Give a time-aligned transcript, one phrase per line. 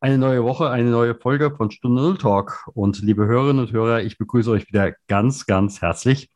[0.00, 2.68] Eine neue Woche, eine neue Folge von Stunde Null Talk.
[2.72, 6.30] Und liebe Hörerinnen und Hörer, ich begrüße euch wieder ganz, ganz herzlich.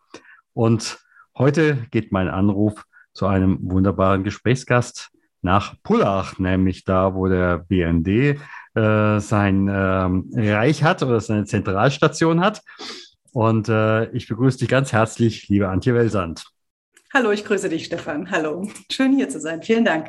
[0.52, 0.98] Und
[1.38, 5.10] heute geht mein Anruf zu einem wunderbaren Gesprächsgast
[5.42, 12.40] nach Pullach, nämlich da, wo der BND äh, sein ähm, Reich hat oder seine Zentralstation
[12.40, 12.62] hat.
[13.30, 16.46] Und äh, ich begrüße dich ganz herzlich, liebe Antje Welsand.
[17.14, 18.28] Hallo, ich grüße dich, Stefan.
[18.28, 19.62] Hallo, schön hier zu sein.
[19.62, 20.08] Vielen Dank.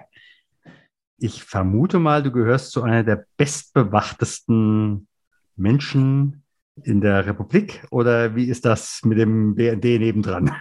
[1.18, 5.07] Ich vermute mal, du gehörst zu einer der bestbewachtesten
[5.56, 6.43] Menschen
[6.82, 10.51] in der Republik oder wie ist das mit dem BND nebendran?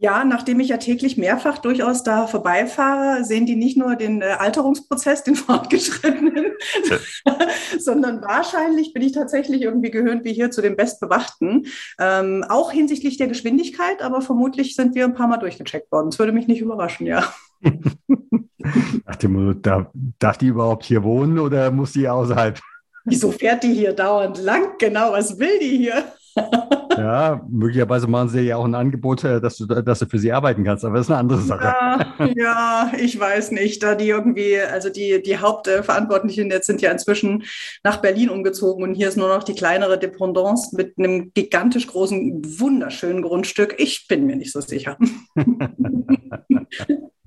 [0.00, 4.26] Ja, nachdem ich ja täglich mehrfach durchaus da vorbeifahre, sehen die nicht nur den äh,
[4.26, 6.52] Alterungsprozess, den fortgeschrittenen,
[7.80, 11.66] sondern wahrscheinlich bin ich tatsächlich irgendwie gehören wie hier zu den Bestbewachten.
[11.98, 16.10] Ähm, auch hinsichtlich der Geschwindigkeit, aber vermutlich sind wir ein paar Mal durchgecheckt worden.
[16.10, 17.34] Das würde mich nicht überraschen, ja.
[19.06, 19.86] Nach dem Motto, darf,
[20.18, 22.60] darf die überhaupt hier wohnen oder muss die außerhalb?
[23.04, 24.76] Wieso fährt die hier dauernd lang?
[24.78, 26.04] Genau, was will die hier?
[26.98, 30.32] Ja, möglicherweise machen sie ja auch ein Angebot, äh, dass du, dass du für sie
[30.32, 31.62] arbeiten kannst, aber das ist eine andere Sache.
[32.18, 33.84] Ja, ja ich weiß nicht.
[33.84, 37.44] Da die irgendwie, also die, die Hauptverantwortlichen jetzt sind ja inzwischen
[37.84, 42.42] nach Berlin umgezogen und hier ist nur noch die kleinere Dependance mit einem gigantisch großen,
[42.58, 43.76] wunderschönen Grundstück.
[43.78, 44.98] Ich bin mir nicht so sicher.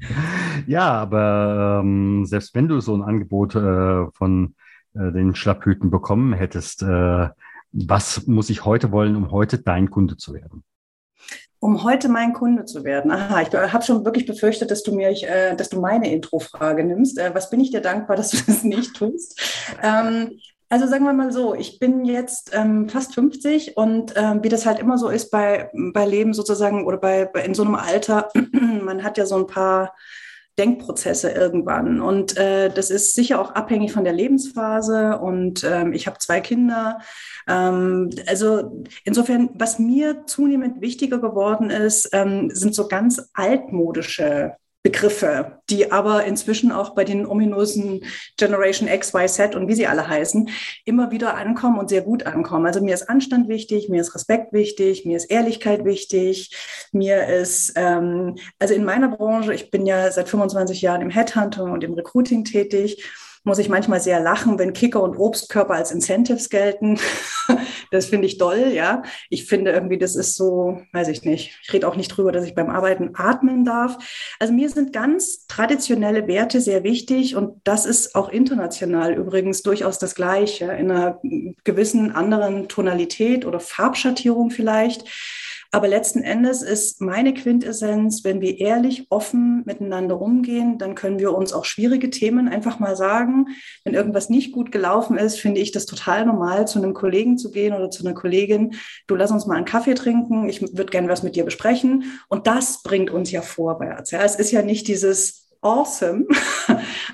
[0.67, 4.55] ja, aber ähm, selbst wenn du so ein Angebot äh, von
[4.93, 7.29] äh, den Schlapphüten bekommen hättest, äh,
[7.71, 10.63] was muss ich heute wollen, um heute dein Kunde zu werden?
[11.59, 13.11] Um heute mein Kunde zu werden.
[13.11, 17.19] Aha, ich habe schon wirklich befürchtet, dass du mir, äh, dass du meine Introfrage nimmst.
[17.19, 19.39] Äh, was bin ich dir dankbar, dass du das nicht tust?
[19.81, 20.39] Ähm,
[20.71, 24.65] also sagen wir mal so, ich bin jetzt ähm, fast 50 und ähm, wie das
[24.65, 28.29] halt immer so ist bei, bei Leben sozusagen oder bei, bei in so einem Alter,
[28.81, 29.93] man hat ja so ein paar
[30.57, 31.99] Denkprozesse irgendwann.
[31.99, 35.17] Und äh, das ist sicher auch abhängig von der Lebensphase.
[35.19, 36.99] Und ähm, ich habe zwei Kinder.
[37.49, 45.59] Ähm, also insofern, was mir zunehmend wichtiger geworden ist, ähm, sind so ganz altmodische Begriffe,
[45.69, 48.03] die aber inzwischen auch bei den ominösen
[48.37, 50.49] Generation X, Y, Z und wie sie alle heißen,
[50.85, 52.65] immer wieder ankommen und sehr gut ankommen.
[52.65, 56.55] Also mir ist Anstand wichtig, mir ist Respekt wichtig, mir ist Ehrlichkeit wichtig,
[56.91, 61.71] mir ist, ähm, also in meiner Branche, ich bin ja seit 25 Jahren im Headhunting
[61.71, 63.03] und im Recruiting tätig
[63.43, 66.99] muss ich manchmal sehr lachen, wenn Kicker und Obstkörper als Incentives gelten.
[67.91, 69.01] das finde ich doll, ja.
[69.29, 71.59] Ich finde irgendwie, das ist so, weiß ich nicht.
[71.63, 73.97] Ich rede auch nicht drüber, dass ich beim Arbeiten atmen darf.
[74.39, 79.97] Also mir sind ganz traditionelle Werte sehr wichtig und das ist auch international übrigens durchaus
[79.97, 81.19] das Gleiche, in einer
[81.63, 85.05] gewissen anderen Tonalität oder Farbschattierung vielleicht.
[85.73, 91.33] Aber letzten Endes ist meine Quintessenz, wenn wir ehrlich, offen miteinander umgehen, dann können wir
[91.33, 93.47] uns auch schwierige Themen einfach mal sagen.
[93.85, 97.51] Wenn irgendwas nicht gut gelaufen ist, finde ich das total normal, zu einem Kollegen zu
[97.51, 98.75] gehen oder zu einer Kollegin.
[99.07, 100.49] Du lass uns mal einen Kaffee trinken.
[100.49, 102.19] Ich würde gerne was mit dir besprechen.
[102.27, 104.11] Und das bringt uns ja vorwärts.
[104.11, 106.25] Ja, es ist ja nicht dieses awesome.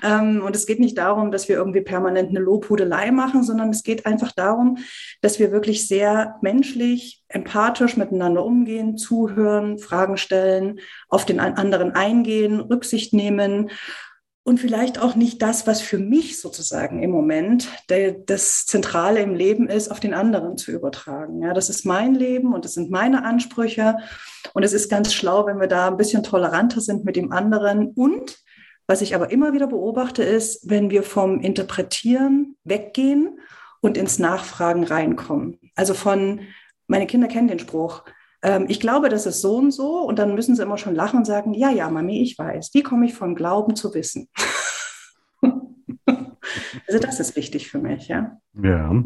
[0.02, 3.82] Ähm, und es geht nicht darum, dass wir irgendwie permanent eine Lobhudelei machen, sondern es
[3.82, 4.78] geht einfach darum,
[5.22, 10.78] dass wir wirklich sehr menschlich, empathisch miteinander umgehen, zuhören, Fragen stellen,
[11.08, 13.70] auf den anderen eingehen, Rücksicht nehmen
[14.48, 19.34] und vielleicht auch nicht das, was für mich sozusagen im Moment der, das Zentrale im
[19.34, 21.42] Leben ist, auf den anderen zu übertragen.
[21.42, 23.98] Ja, das ist mein Leben und das sind meine Ansprüche.
[24.54, 27.88] Und es ist ganz schlau, wenn wir da ein bisschen toleranter sind mit dem anderen.
[27.88, 28.38] Und
[28.86, 33.40] was ich aber immer wieder beobachte, ist, wenn wir vom Interpretieren weggehen
[33.82, 35.58] und ins Nachfragen reinkommen.
[35.76, 36.40] Also von,
[36.86, 38.02] meine Kinder kennen den Spruch,
[38.42, 40.00] ähm, ich glaube, das ist so und so.
[40.02, 42.70] Und dann müssen sie immer schon lachen und sagen, ja, ja, Mami, ich weiß.
[42.74, 44.28] Wie komme ich vom Glauben zu Wissen?
[45.42, 48.38] also das ist wichtig für mich, ja.
[48.54, 49.02] Ja.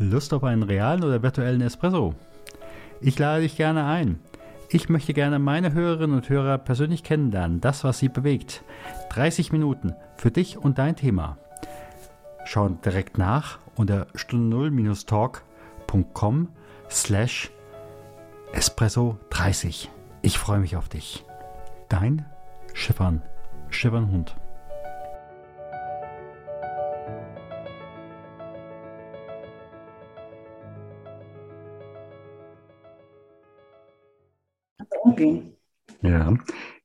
[0.00, 2.14] Lust auf einen realen oder virtuellen Espresso?
[3.00, 4.20] Ich lade dich gerne ein.
[4.70, 8.62] Ich möchte gerne meine Hörerinnen und Hörer persönlich kennenlernen, das, was sie bewegt.
[9.10, 11.38] 30 Minuten für dich und dein Thema.
[12.44, 16.48] Schau direkt nach unter stunde0-talk.com
[16.90, 17.50] slash
[18.52, 19.90] espresso 30.
[20.20, 21.24] Ich freue mich auf dich.
[21.88, 22.26] Dein
[22.74, 23.22] Schiffern,
[23.70, 24.36] Schiffernhund.
[35.20, 35.52] Umgehen.
[36.02, 36.34] Ja.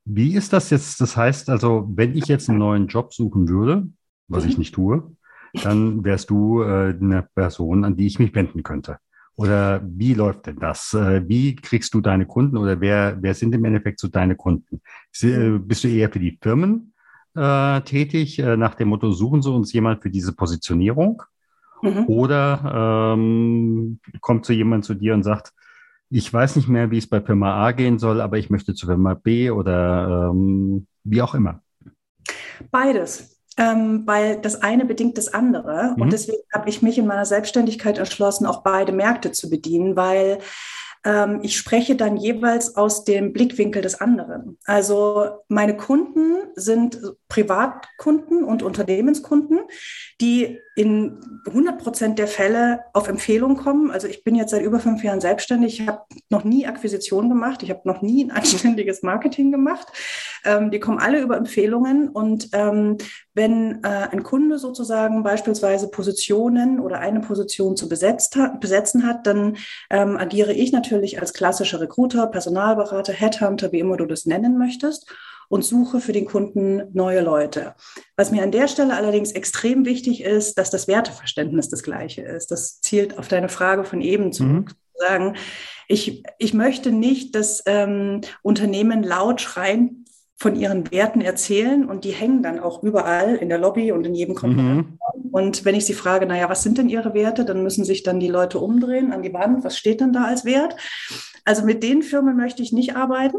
[0.06, 1.00] Wie ist das jetzt?
[1.00, 3.88] Das heißt also, wenn ich jetzt einen neuen Job suchen würde,
[4.28, 4.50] was mhm.
[4.50, 5.16] ich nicht tue,
[5.64, 8.98] dann wärst du äh, eine Person, an die ich mich wenden könnte.
[9.36, 10.94] Oder wie läuft denn das?
[10.94, 14.82] Äh, wie kriegst du deine Kunden oder wer, wer sind im Endeffekt so deine Kunden?
[15.22, 16.94] Äh, bist du eher für die Firmen
[17.36, 21.24] äh, tätig, äh, nach dem Motto, suchen Sie uns jemand für diese Positionierung?
[21.82, 22.06] Mhm.
[22.08, 25.52] Oder ähm, kommt so jemand zu dir und sagt,
[26.14, 28.86] ich weiß nicht mehr, wie es bei Firma A gehen soll, aber ich möchte zu
[28.86, 31.62] Firma B oder ähm, wie auch immer?
[32.72, 35.94] Beides ähm, weil das eine bedingt das andere.
[35.96, 36.02] Mhm.
[36.02, 40.40] Und deswegen habe ich mich in meiner Selbstständigkeit entschlossen, auch beide Märkte zu bedienen, weil
[41.04, 44.58] ähm, ich spreche dann jeweils aus dem Blickwinkel des anderen.
[44.66, 47.00] Also meine Kunden sind
[47.34, 49.62] Privatkunden und Unternehmenskunden,
[50.22, 53.90] die in 100 Prozent der Fälle auf Empfehlung kommen.
[53.90, 55.88] Also ich bin jetzt seit über fünf Jahren selbstständig.
[55.88, 57.64] Habe noch nie Akquisition gemacht.
[57.64, 59.88] Ich habe noch nie ein anständiges Marketing gemacht.
[60.46, 62.10] Ähm, die kommen alle über Empfehlungen.
[62.10, 62.98] Und ähm,
[63.34, 69.26] wenn äh, ein Kunde sozusagen beispielsweise Positionen oder eine Position zu besetzt hat, besetzen hat,
[69.26, 69.58] dann
[69.90, 75.12] ähm, agiere ich natürlich als klassischer Recruiter, Personalberater, Headhunter, wie immer du das nennen möchtest
[75.54, 77.76] und suche für den Kunden neue Leute.
[78.18, 82.50] Was mir an der Stelle allerdings extrem wichtig ist, dass das Werteverständnis das gleiche ist.
[82.50, 84.72] Das zielt auf deine Frage von eben zurück.
[84.72, 84.76] Mhm.
[84.96, 85.36] Sagen,
[85.88, 90.06] ich, ich möchte nicht, dass ähm, Unternehmen laut schreien,
[90.38, 94.16] von ihren Werten erzählen und die hängen dann auch überall in der Lobby und in
[94.16, 94.88] jedem Konferenz.
[94.88, 95.30] Mhm.
[95.32, 98.20] Und wenn ich sie frage, naja, was sind denn ihre Werte, dann müssen sich dann
[98.20, 100.76] die Leute umdrehen an die Wand, was steht denn da als Wert?
[101.46, 103.38] Also mit den Firmen möchte ich nicht arbeiten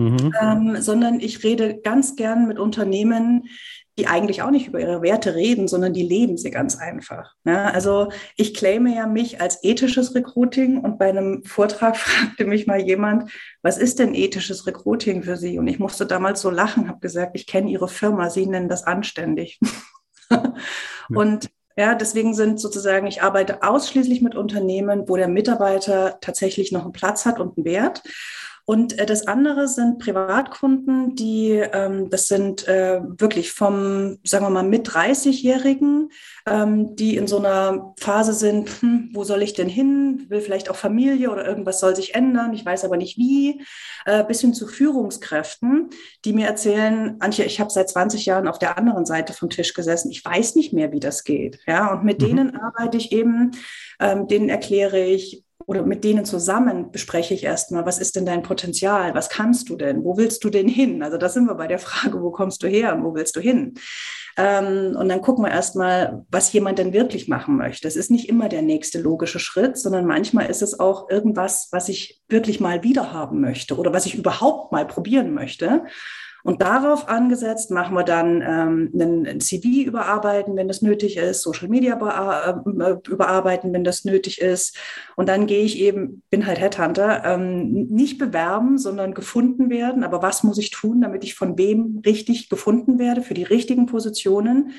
[0.00, 0.34] mhm.
[0.40, 3.44] ähm, sondern ich rede ganz gern mit Unternehmen,
[3.98, 7.34] die eigentlich auch nicht über ihre Werte reden, sondern die leben sie ganz einfach.
[7.44, 12.66] Ja, also ich claime ja mich als ethisches Recruiting und bei einem Vortrag fragte mich
[12.66, 13.30] mal jemand,
[13.62, 15.58] was ist denn ethisches Recruiting für Sie?
[15.58, 18.84] Und ich musste damals so lachen, habe gesagt, ich kenne Ihre Firma, Sie nennen das
[18.84, 19.60] anständig.
[21.10, 26.84] und ja, deswegen sind sozusagen, ich arbeite ausschließlich mit Unternehmen, wo der Mitarbeiter tatsächlich noch
[26.84, 28.02] einen Platz hat und einen Wert.
[28.70, 34.50] Und äh, das andere sind Privatkunden, die, ähm, das sind äh, wirklich vom, sagen wir
[34.50, 36.12] mal, mit 30-Jährigen,
[36.46, 40.26] ähm, die in so einer Phase sind, hm, wo soll ich denn hin?
[40.28, 43.60] Will vielleicht auch Familie oder irgendwas soll sich ändern, ich weiß aber nicht wie,
[44.04, 45.90] äh, bis hin zu Führungskräften,
[46.24, 49.74] die mir erzählen, Antje, ich habe seit 20 Jahren auf der anderen Seite vom Tisch
[49.74, 51.58] gesessen, ich weiß nicht mehr, wie das geht.
[51.66, 52.26] Ja, und mit mhm.
[52.26, 53.50] denen arbeite ich eben,
[53.98, 58.42] ähm, denen erkläre ich, oder mit denen zusammen bespreche ich erstmal, was ist denn dein
[58.42, 59.14] Potenzial?
[59.14, 60.02] Was kannst du denn?
[60.02, 61.00] Wo willst du denn hin?
[61.00, 63.40] Also da sind wir bei der Frage, wo kommst du her und wo willst du
[63.40, 63.74] hin?
[64.36, 67.86] Ähm, und dann gucken wir erstmal, was jemand denn wirklich machen möchte.
[67.86, 71.88] Es ist nicht immer der nächste logische Schritt, sondern manchmal ist es auch irgendwas, was
[71.88, 75.84] ich wirklich mal wieder haben möchte oder was ich überhaupt mal probieren möchte.
[76.42, 81.68] Und darauf angesetzt machen wir dann ähm, einen CV überarbeiten, wenn das nötig ist, Social
[81.68, 84.76] Media äh, überarbeiten, wenn das nötig ist.
[85.16, 90.04] Und dann gehe ich eben, bin halt Headhunter, ähm, nicht bewerben, sondern gefunden werden.
[90.04, 93.86] Aber was muss ich tun, damit ich von wem richtig gefunden werde für die richtigen
[93.86, 94.72] Positionen?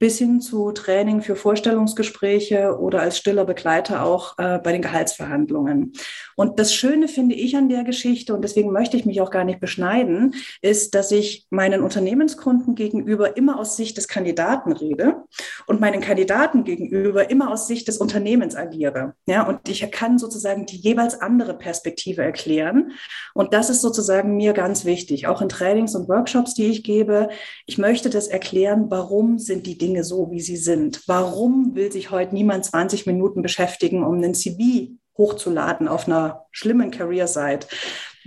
[0.00, 5.92] Bis hin zu Training für Vorstellungsgespräche oder als stiller Begleiter auch äh, bei den Gehaltsverhandlungen.
[6.36, 9.44] Und das Schöne finde ich an der Geschichte, und deswegen möchte ich mich auch gar
[9.44, 15.16] nicht beschneiden, ist, dass ich meinen Unternehmenskunden gegenüber immer aus Sicht des Kandidaten rede
[15.66, 19.14] und meinen Kandidaten gegenüber immer aus Sicht des Unternehmens agiere.
[19.26, 22.92] Ja, und ich kann sozusagen die jeweils andere Perspektive erklären.
[23.34, 27.28] Und das ist sozusagen mir ganz wichtig, auch in Trainings und Workshops, die ich gebe.
[27.66, 31.02] Ich möchte das erklären, warum sind die Dinge Dinge so, wie sie sind?
[31.08, 36.92] Warum will sich heute niemand 20 Minuten beschäftigen, um einen CV hochzuladen auf einer schlimmen
[36.92, 37.66] Career-Site?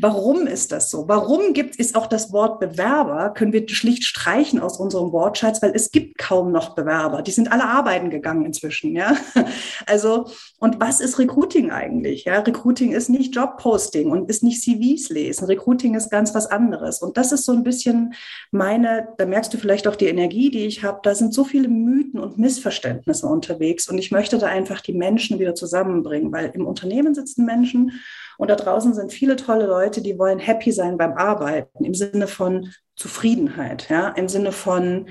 [0.03, 1.07] Warum ist das so?
[1.07, 3.29] Warum gibt es auch das Wort Bewerber?
[3.29, 7.21] Können wir schlicht streichen aus unserem Wortschatz, weil es gibt kaum noch Bewerber.
[7.21, 9.15] Die sind alle arbeiten gegangen inzwischen, ja.
[9.85, 10.25] Also,
[10.59, 12.25] und was ist Recruiting eigentlich?
[12.25, 15.45] Ja, Recruiting ist nicht Jobposting und ist nicht CVs lesen.
[15.45, 17.01] Recruiting ist ganz was anderes.
[17.01, 18.13] Und das ist so ein bisschen
[18.51, 20.99] meine, da merkst du vielleicht auch die Energie, die ich habe.
[21.03, 23.87] Da sind so viele Mythen und Missverständnisse unterwegs.
[23.87, 27.93] Und ich möchte da einfach die Menschen wieder zusammenbringen, weil im Unternehmen sitzen Menschen
[28.37, 32.27] und da draußen sind viele tolle Leute, die wollen happy sein beim Arbeiten im Sinne
[32.27, 35.07] von Zufriedenheit, ja, im Sinne von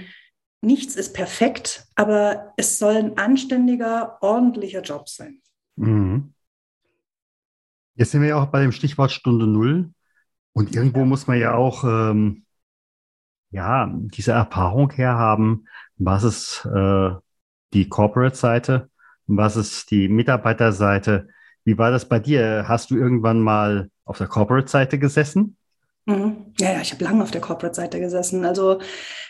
[0.60, 5.40] nichts ist perfekt, aber es soll ein anständiger, ordentlicher Job sein.
[5.76, 6.34] Mhm.
[7.94, 9.90] Jetzt sind wir ja auch bei dem Stichwort Stunde Null.
[10.54, 11.04] Und irgendwo ja.
[11.04, 12.44] muss man ja auch ähm,
[13.50, 17.10] ja, diese Erfahrung herhaben, was ist äh,
[17.72, 18.90] die Corporate-Seite,
[19.26, 21.28] was ist die Mitarbeiterseite,
[21.64, 22.66] wie war das bei dir?
[22.68, 25.56] Hast du irgendwann mal auf der Corporate-Seite gesessen?
[26.04, 26.52] Mhm.
[26.58, 28.44] Ja, ja, ich habe lange auf der Corporate-Seite gesessen.
[28.44, 28.80] Also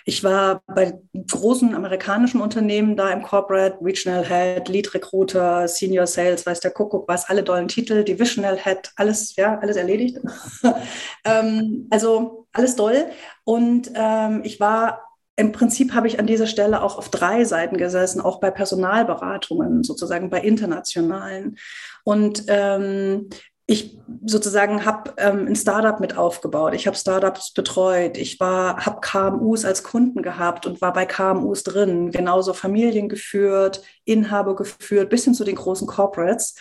[0.07, 0.99] ich war bei
[1.31, 7.07] großen amerikanischen Unternehmen da im Corporate, Regional Head, Lead Recruiter, Senior Sales, weiß der Kuckuck
[7.09, 10.19] was, alle dollen Titel, Divisional Head, alles, ja, alles erledigt.
[11.25, 13.07] ähm, also alles doll.
[13.45, 17.79] Und ähm, ich war im Prinzip habe ich an dieser Stelle auch auf drei Seiten
[17.79, 21.57] gesessen, auch bei Personalberatungen, sozusagen bei internationalen.
[22.05, 23.31] Und ähm,
[23.67, 26.75] ich sozusagen habe ähm, ein Startup mit aufgebaut.
[26.75, 28.19] Ich habe Startups betreut.
[28.19, 32.11] Ich war, habe KMUs als Kunden gehabt und war bei KMUs drin.
[32.11, 36.57] Genauso Familien geführt, Inhaber geführt, bis hin zu den großen Corporates.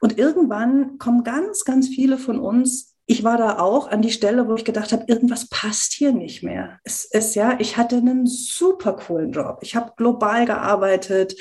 [0.00, 2.96] Und irgendwann kommen ganz, ganz viele von uns.
[3.10, 6.42] Ich war da auch an die Stelle, wo ich gedacht habe, irgendwas passt hier nicht
[6.42, 6.78] mehr.
[6.84, 9.58] Es ist ja, ich hatte einen super coolen Job.
[9.62, 11.34] Ich habe global gearbeitet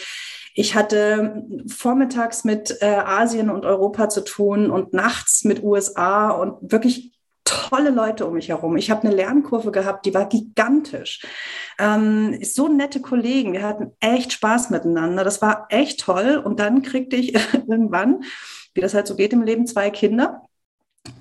[0.60, 6.72] ich hatte vormittags mit äh, Asien und Europa zu tun und nachts mit USA und
[6.72, 7.12] wirklich
[7.44, 8.76] tolle Leute um mich herum.
[8.76, 11.24] Ich habe eine Lernkurve gehabt, die war gigantisch.
[11.78, 15.24] Ähm, so nette Kollegen, wir hatten echt Spaß miteinander.
[15.24, 16.42] Das war echt toll.
[16.44, 18.24] Und dann kriegte ich irgendwann,
[18.74, 20.42] wie das halt so geht im Leben, zwei Kinder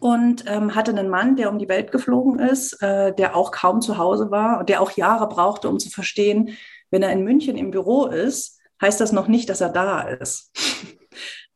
[0.01, 3.81] und ähm, hatte einen Mann, der um die Welt geflogen ist, äh, der auch kaum
[3.81, 6.57] zu Hause war und der auch Jahre brauchte, um zu verstehen,
[6.91, 10.51] wenn er in München im Büro ist, heißt das noch nicht, dass er da ist.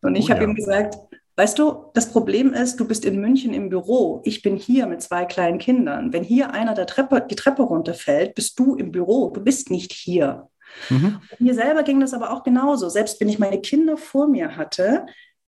[0.02, 0.48] Und ich oh, habe ja.
[0.48, 0.96] ihm gesagt,
[1.36, 5.02] weißt du, das Problem ist, du bist in München im Büro, ich bin hier mit
[5.02, 6.12] zwei kleinen Kindern.
[6.12, 9.92] Wenn hier einer der Treppe, die Treppe runterfällt, bist du im Büro, du bist nicht
[9.92, 10.48] hier.
[10.88, 11.20] Mhm.
[11.38, 12.88] Mir selber ging das aber auch genauso.
[12.88, 15.06] Selbst wenn ich meine Kinder vor mir hatte,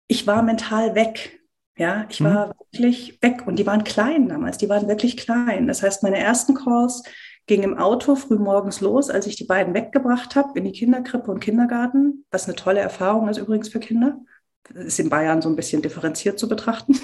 [0.07, 1.38] ich war mental weg.
[1.79, 2.53] Ja, ich war mhm.
[2.59, 5.67] wirklich weg und die waren klein damals, die waren wirklich klein.
[5.69, 7.03] Das heißt, meine ersten Calls,
[7.49, 11.31] ging im Auto früh morgens los, als ich die beiden weggebracht habe in die Kinderkrippe
[11.31, 14.21] und Kindergarten, was eine tolle Erfahrung ist übrigens für Kinder.
[14.73, 16.95] Das ist in Bayern so ein bisschen differenziert zu betrachten.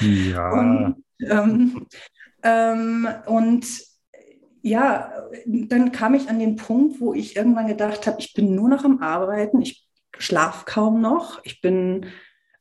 [0.00, 0.52] Ja.
[0.52, 1.86] und, ähm,
[2.42, 3.66] ähm, und
[4.60, 5.10] ja,
[5.46, 8.84] dann kam ich an den Punkt, wo ich irgendwann gedacht habe, ich bin nur noch
[8.84, 12.06] am Arbeiten, ich schlafe kaum noch, ich bin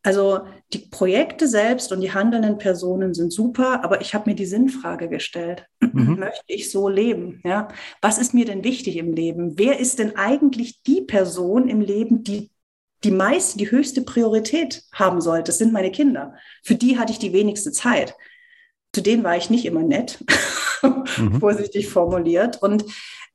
[0.07, 0.39] also
[0.71, 5.09] die Projekte selbst und die handelnden Personen sind super, aber ich habe mir die Sinnfrage
[5.09, 5.65] gestellt.
[5.81, 6.15] Mhm.
[6.19, 7.41] Möchte ich so leben?
[7.43, 7.67] Ja?
[8.01, 9.59] Was ist mir denn wichtig im Leben?
[9.59, 12.51] Wer ist denn eigentlich die Person im Leben, die
[13.03, 15.47] die meiste, die höchste Priorität haben sollte?
[15.47, 16.35] Das sind meine Kinder.
[16.63, 18.15] Für die hatte ich die wenigste Zeit.
[18.93, 20.23] Zu denen war ich nicht immer nett,
[21.17, 21.41] mhm.
[21.41, 22.61] vorsichtig formuliert.
[22.61, 22.85] Und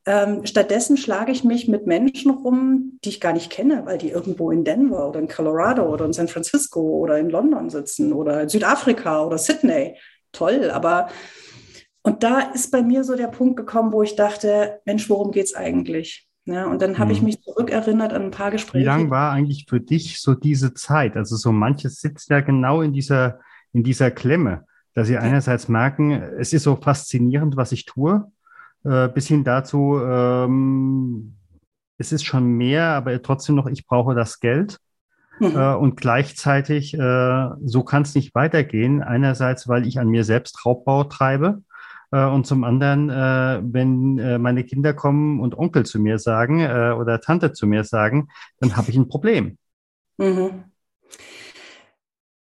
[0.05, 4.11] ähm, stattdessen schlage ich mich mit Menschen rum, die ich gar nicht kenne, weil die
[4.11, 8.43] irgendwo in Denver oder in Colorado oder in San Francisco oder in London sitzen oder
[8.43, 9.97] in Südafrika oder Sydney.
[10.33, 11.09] Toll, aber
[12.03, 15.45] und da ist bei mir so der Punkt gekommen, wo ich dachte, Mensch, worum geht
[15.45, 16.29] es eigentlich?
[16.45, 18.83] Ja, und dann habe ich mich zurückerinnert an ein paar Gespräche.
[18.83, 21.17] Wie lang war eigentlich für dich so diese Zeit?
[21.17, 23.39] Also so manches sitzt ja genau in dieser,
[23.73, 28.29] in dieser Klemme, dass sie einerseits merken, es ist so faszinierend, was ich tue,
[28.85, 31.35] äh, bis hin dazu, ähm,
[31.99, 34.79] es ist schon mehr, aber trotzdem noch, ich brauche das Geld.
[35.39, 35.57] Mhm.
[35.57, 39.03] Äh, und gleichzeitig, äh, so kann es nicht weitergehen.
[39.03, 41.63] Einerseits, weil ich an mir selbst Raubbau treibe.
[42.13, 46.63] Äh, und zum anderen, äh, wenn äh, meine Kinder kommen und Onkel zu mir sagen
[46.63, 48.29] oder Tante zu mir sagen,
[48.61, 49.59] dann habe ich ein Problem.
[50.19, 50.65] Mhm.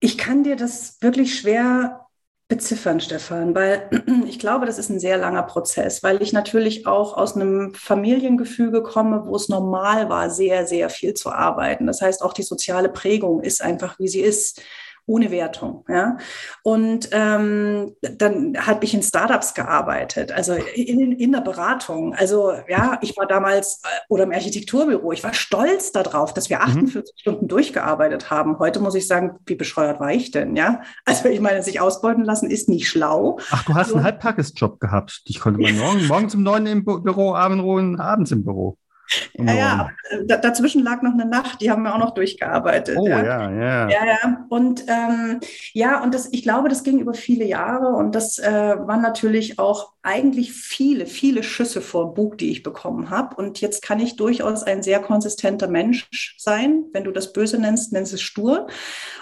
[0.01, 2.08] Ich kann dir das wirklich schwer
[2.49, 3.91] beziffern, Stefan, weil
[4.27, 8.83] ich glaube, das ist ein sehr langer Prozess, weil ich natürlich auch aus einem Familiengefüge
[8.83, 11.87] komme, wo es normal war, sehr, sehr viel zu arbeiten.
[11.87, 14.63] Das heißt, auch die soziale Prägung ist einfach, wie sie ist
[15.09, 15.85] ohne Wertung.
[15.89, 16.19] Ja?
[16.63, 22.15] Und ähm, dann habe ich in Startups gearbeitet, also in, in der Beratung.
[22.15, 25.13] Also ja, ich war damals äh, oder im Architekturbüro.
[25.13, 27.19] Ich war stolz darauf, dass wir 48 mhm.
[27.19, 28.59] Stunden durchgearbeitet haben.
[28.59, 30.55] Heute muss ich sagen, wie bescheuert war ich denn?
[30.57, 33.39] Ja, also ich meine, sich ausbeuten lassen ist nicht schlau.
[33.51, 35.23] Ach, du hast also, einen Halbtagesjob gehabt.
[35.25, 38.77] Ich konnte mal morgen, morgens um neun im Büro, abends im Büro.
[39.35, 42.97] Ja, ja, dazwischen lag noch eine Nacht, die haben wir auch noch durchgearbeitet.
[42.99, 43.89] Oh, ja, ja, ja.
[43.89, 44.47] Ja, ja.
[44.49, 45.41] Und ähm,
[45.73, 49.59] ja, und das, ich glaube, das ging über viele Jahre und das äh, waren natürlich
[49.59, 53.37] auch eigentlich viele, viele Schüsse vor Bug, die ich bekommen habe.
[53.37, 56.85] Und jetzt kann ich durchaus ein sehr konsistenter Mensch sein.
[56.93, 58.69] Wenn du das böse nennst, nennst es stur.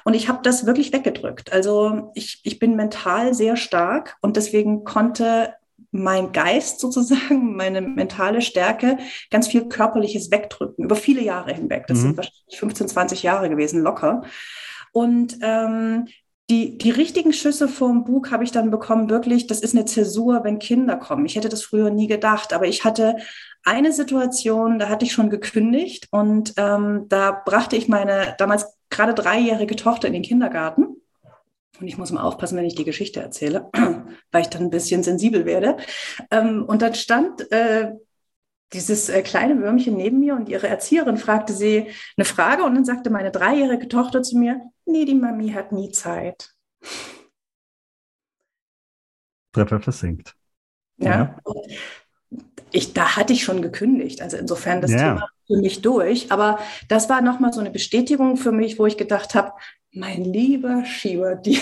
[0.04, 1.52] Und ich habe das wirklich weggedrückt.
[1.52, 5.54] Also ich, ich bin mental sehr stark und deswegen konnte
[6.02, 8.98] mein Geist sozusagen, meine mentale Stärke,
[9.30, 11.86] ganz viel Körperliches wegdrücken, über viele Jahre hinweg.
[11.86, 12.02] Das mhm.
[12.02, 14.22] sind wahrscheinlich 15, 20 Jahre gewesen, locker.
[14.92, 16.06] Und ähm,
[16.48, 20.44] die, die richtigen Schüsse vom Bug habe ich dann bekommen, wirklich, das ist eine Zäsur,
[20.44, 21.26] wenn Kinder kommen.
[21.26, 23.16] Ich hätte das früher nie gedacht, aber ich hatte
[23.64, 29.12] eine Situation, da hatte ich schon gekündigt und ähm, da brachte ich meine damals gerade
[29.12, 30.95] dreijährige Tochter in den Kindergarten.
[31.80, 33.70] Und ich muss mal aufpassen, wenn ich die Geschichte erzähle,
[34.32, 35.76] weil ich dann ein bisschen sensibel werde.
[36.30, 37.92] Ähm, und dann stand äh,
[38.72, 42.84] dieses äh, kleine Würmchen neben mir und ihre Erzieherin fragte sie eine Frage und dann
[42.84, 46.52] sagte meine dreijährige Tochter zu mir, nee, die Mami hat nie Zeit.
[49.52, 50.34] Treffer versinkt.
[50.98, 51.10] Ja.
[51.10, 51.40] ja.
[52.72, 54.20] Ich, da hatte ich schon gekündigt.
[54.20, 54.98] Also insofern das ja.
[54.98, 56.32] Thema für mich durch.
[56.32, 59.52] Aber das war nochmal so eine Bestätigung für mich, wo ich gedacht habe,
[59.96, 61.58] mein lieber Schieber, die,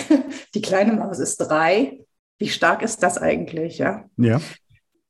[0.53, 1.99] die kleine Maus ist drei.
[2.37, 3.77] Wie stark ist das eigentlich?
[3.77, 4.05] Ja.
[4.17, 4.41] ja.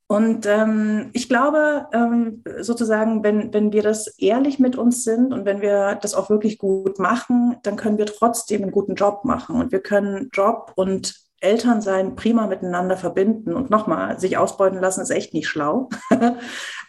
[0.08, 5.46] Und ähm, ich glaube, ähm, sozusagen, wenn, wenn wir das ehrlich mit uns sind und
[5.46, 9.60] wenn wir das auch wirklich gut machen, dann können wir trotzdem einen guten Job machen.
[9.60, 13.54] Und wir können Job und Elternsein prima miteinander verbinden.
[13.54, 15.90] Und nochmal, sich ausbeuten lassen ist echt nicht schlau.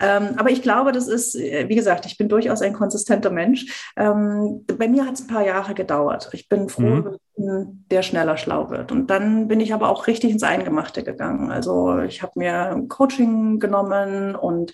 [0.01, 3.93] ähm, aber ich glaube, das ist, äh, wie gesagt, ich bin durchaus ein konsistenter Mensch.
[3.97, 6.31] Ähm, bei mir hat es ein paar Jahre gedauert.
[6.33, 7.85] Ich bin froh, mhm.
[7.91, 8.91] der schneller schlau wird.
[8.91, 11.51] Und dann bin ich aber auch richtig ins Eingemachte gegangen.
[11.51, 14.73] Also ich habe mir Coaching genommen und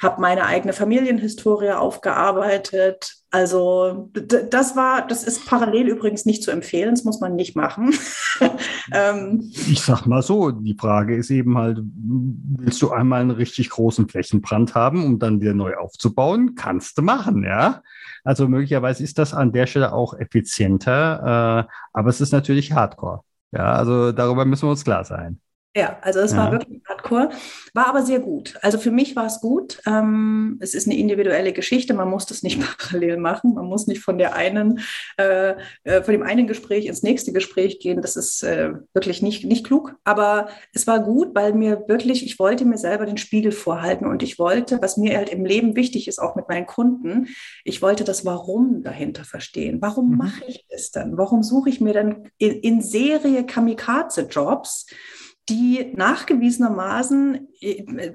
[0.00, 3.17] habe meine eigene Familienhistorie aufgearbeitet.
[3.30, 4.10] Also
[4.50, 7.94] das war, das ist parallel übrigens nicht zu empfehlen, das muss man nicht machen.
[8.92, 13.68] ähm, ich sag mal so, die Frage ist eben halt, willst du einmal einen richtig
[13.68, 16.54] großen Flächenbrand haben, um dann wieder neu aufzubauen?
[16.54, 17.82] Kannst du machen, ja.
[18.24, 23.20] Also möglicherweise ist das an der Stelle auch effizienter, äh, aber es ist natürlich Hardcore.
[23.52, 25.38] Ja, also darüber müssen wir uns klar sein.
[25.76, 26.38] Ja, also es ja.
[26.38, 27.30] war wirklich hardcore,
[27.74, 28.54] war aber sehr gut.
[28.62, 29.80] Also für mich war es gut.
[29.86, 34.00] Ähm, es ist eine individuelle Geschichte, man muss das nicht parallel machen, man muss nicht
[34.00, 34.80] von der einen,
[35.18, 38.00] äh, äh, von dem einen Gespräch ins nächste Gespräch gehen.
[38.00, 39.94] Das ist äh, wirklich nicht, nicht klug.
[40.04, 44.22] Aber es war gut, weil mir wirklich, ich wollte mir selber den Spiegel vorhalten und
[44.22, 47.28] ich wollte, was mir halt im Leben wichtig ist, auch mit meinen Kunden,
[47.62, 49.78] ich wollte das Warum dahinter verstehen.
[49.82, 50.16] Warum mhm.
[50.16, 51.18] mache ich das dann?
[51.18, 54.86] Warum suche ich mir dann in, in Serie Kamikaze-Jobs?
[55.48, 57.48] Die nachgewiesenermaßen,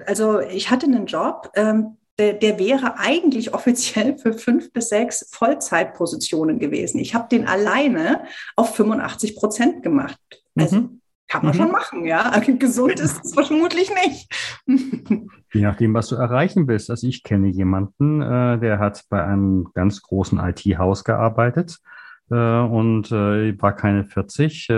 [0.06, 5.28] also ich hatte einen Job, ähm, der, der, wäre eigentlich offiziell für fünf bis sechs
[5.32, 6.98] Vollzeitpositionen gewesen.
[6.98, 8.24] Ich habe den alleine
[8.56, 10.18] auf 85 Prozent gemacht.
[10.56, 11.00] Also mhm.
[11.28, 11.58] kann man mhm.
[11.58, 12.38] schon machen, ja.
[12.58, 14.32] Gesund ist es vermutlich nicht.
[15.52, 16.90] Je nachdem, was du erreichen willst.
[16.90, 21.78] Also ich kenne jemanden, äh, der hat bei einem ganz großen IT-Haus gearbeitet
[22.30, 24.68] äh, und äh, war keine 40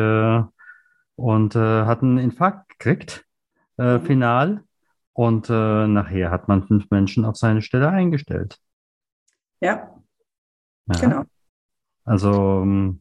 [1.16, 3.24] und äh, hat einen Infarkt gekriegt,
[3.78, 4.02] äh, mhm.
[4.02, 4.64] final.
[5.12, 8.58] Und äh, nachher hat man fünf Menschen auf seine Stelle eingestellt.
[9.60, 9.90] Ja,
[10.92, 11.00] ja.
[11.00, 11.22] genau.
[12.04, 13.00] Also ähm,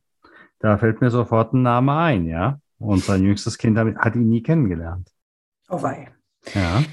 [0.60, 2.60] da fällt mir sofort ein Name ein, ja.
[2.80, 5.12] Und sein jüngstes Kind hat, hat ihn nie kennengelernt.
[5.70, 6.10] Oh wei.
[6.54, 6.84] Ja.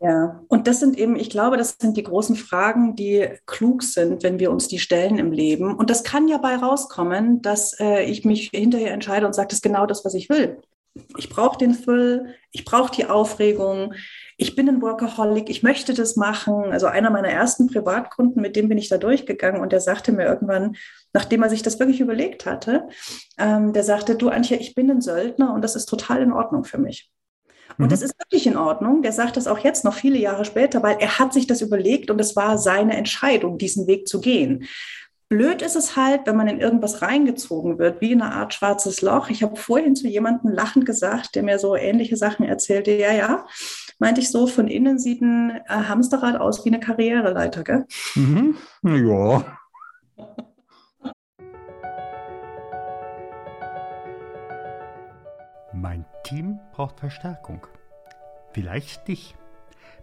[0.00, 4.22] Ja, und das sind eben, ich glaube, das sind die großen Fragen, die klug sind,
[4.22, 5.74] wenn wir uns die stellen im Leben.
[5.74, 9.56] Und das kann ja bei rauskommen, dass äh, ich mich hinterher entscheide und sage, das
[9.56, 10.60] ist genau das, was ich will.
[11.16, 13.94] Ich brauche den Füll, ich brauche die Aufregung,
[14.36, 16.72] ich bin ein Workaholic, ich möchte das machen.
[16.72, 20.26] Also einer meiner ersten Privatkunden, mit dem bin ich da durchgegangen und der sagte mir
[20.26, 20.76] irgendwann,
[21.12, 22.88] nachdem er sich das wirklich überlegt hatte,
[23.38, 26.64] ähm, der sagte, du Antje, ich bin ein Söldner und das ist total in Ordnung
[26.64, 27.10] für mich.
[27.78, 27.88] Und mhm.
[27.90, 29.02] das ist wirklich in Ordnung.
[29.02, 32.10] Der sagt das auch jetzt noch viele Jahre später, weil er hat sich das überlegt
[32.10, 34.64] und es war seine Entscheidung, diesen Weg zu gehen.
[35.28, 39.02] Blöd ist es halt, wenn man in irgendwas reingezogen wird, wie in eine Art schwarzes
[39.02, 39.28] Loch.
[39.28, 42.92] Ich habe vorhin zu jemandem lachend gesagt, der mir so ähnliche Sachen erzählte.
[42.92, 43.46] Ja, ja,
[43.98, 47.84] meinte ich so, von innen sieht ein äh, Hamsterrad aus wie eine Karriereleiter, gell?
[48.14, 48.56] Mhm.
[48.82, 49.44] Ja.
[55.74, 57.66] Mein Team braucht Verstärkung.
[58.52, 59.36] Vielleicht dich.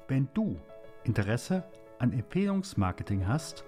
[0.07, 0.57] Wenn du
[1.03, 1.63] Interesse
[1.97, 3.65] an Empfehlungsmarketing hast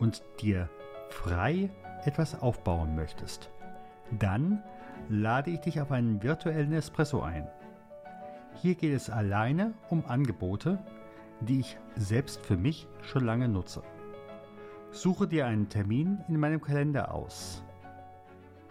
[0.00, 0.68] und dir
[1.08, 1.70] frei
[2.04, 3.50] etwas aufbauen möchtest,
[4.18, 4.62] dann
[5.08, 7.48] lade ich dich auf einen virtuellen Espresso ein.
[8.54, 10.78] Hier geht es alleine um Angebote,
[11.40, 13.82] die ich selbst für mich schon lange nutze.
[14.90, 17.62] Suche dir einen Termin in meinem Kalender aus.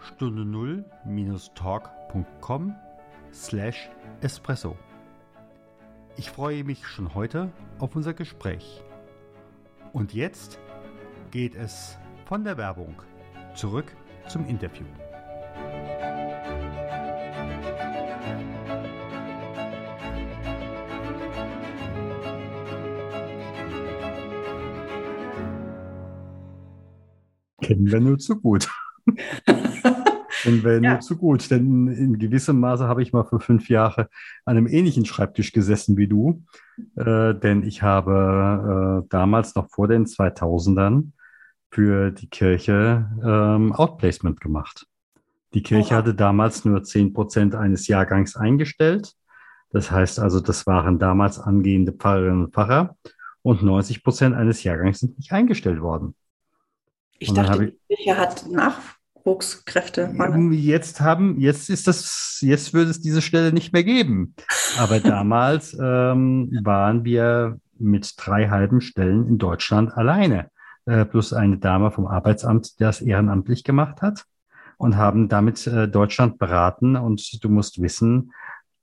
[0.00, 2.74] Stunde 0-talk.com
[3.32, 3.88] slash
[4.20, 4.76] espresso.
[6.16, 8.82] Ich freue mich schon heute auf unser Gespräch.
[9.92, 10.58] Und jetzt
[11.30, 12.96] geht es von der Werbung
[13.54, 13.86] zurück
[14.26, 14.84] zum Interview.
[27.62, 28.68] Kennen wir nur zu gut.
[30.42, 30.90] Kennen wir ja.
[30.90, 34.08] nur zu gut, denn in gewissem Maße habe ich mal für fünf Jahre
[34.44, 36.42] an einem ähnlichen Schreibtisch gesessen wie du,
[36.96, 41.12] äh, denn ich habe äh, damals noch vor den 2000ern
[41.76, 44.86] für die Kirche ähm, Outplacement gemacht.
[45.52, 45.98] Die Kirche oh.
[45.98, 49.12] hatte damals nur 10 Prozent eines Jahrgangs eingestellt.
[49.72, 52.96] Das heißt also, das waren damals angehende Pfarrerinnen und Pfarrer
[53.42, 56.14] und 90 Prozent eines Jahrgangs sind nicht eingestellt worden.
[57.18, 60.14] Ich dachte, die Kirche hat Nachwuchskräfte.
[60.52, 64.34] Jetzt haben, jetzt ist das, jetzt würde es diese Stelle nicht mehr geben.
[64.78, 70.50] Aber damals ähm, waren wir mit drei halben Stellen in Deutschland alleine,
[70.86, 74.24] äh, plus eine Dame vom Arbeitsamt, die das ehrenamtlich gemacht hat
[74.78, 76.96] und haben damit äh, Deutschland beraten.
[76.96, 78.32] Und du musst wissen,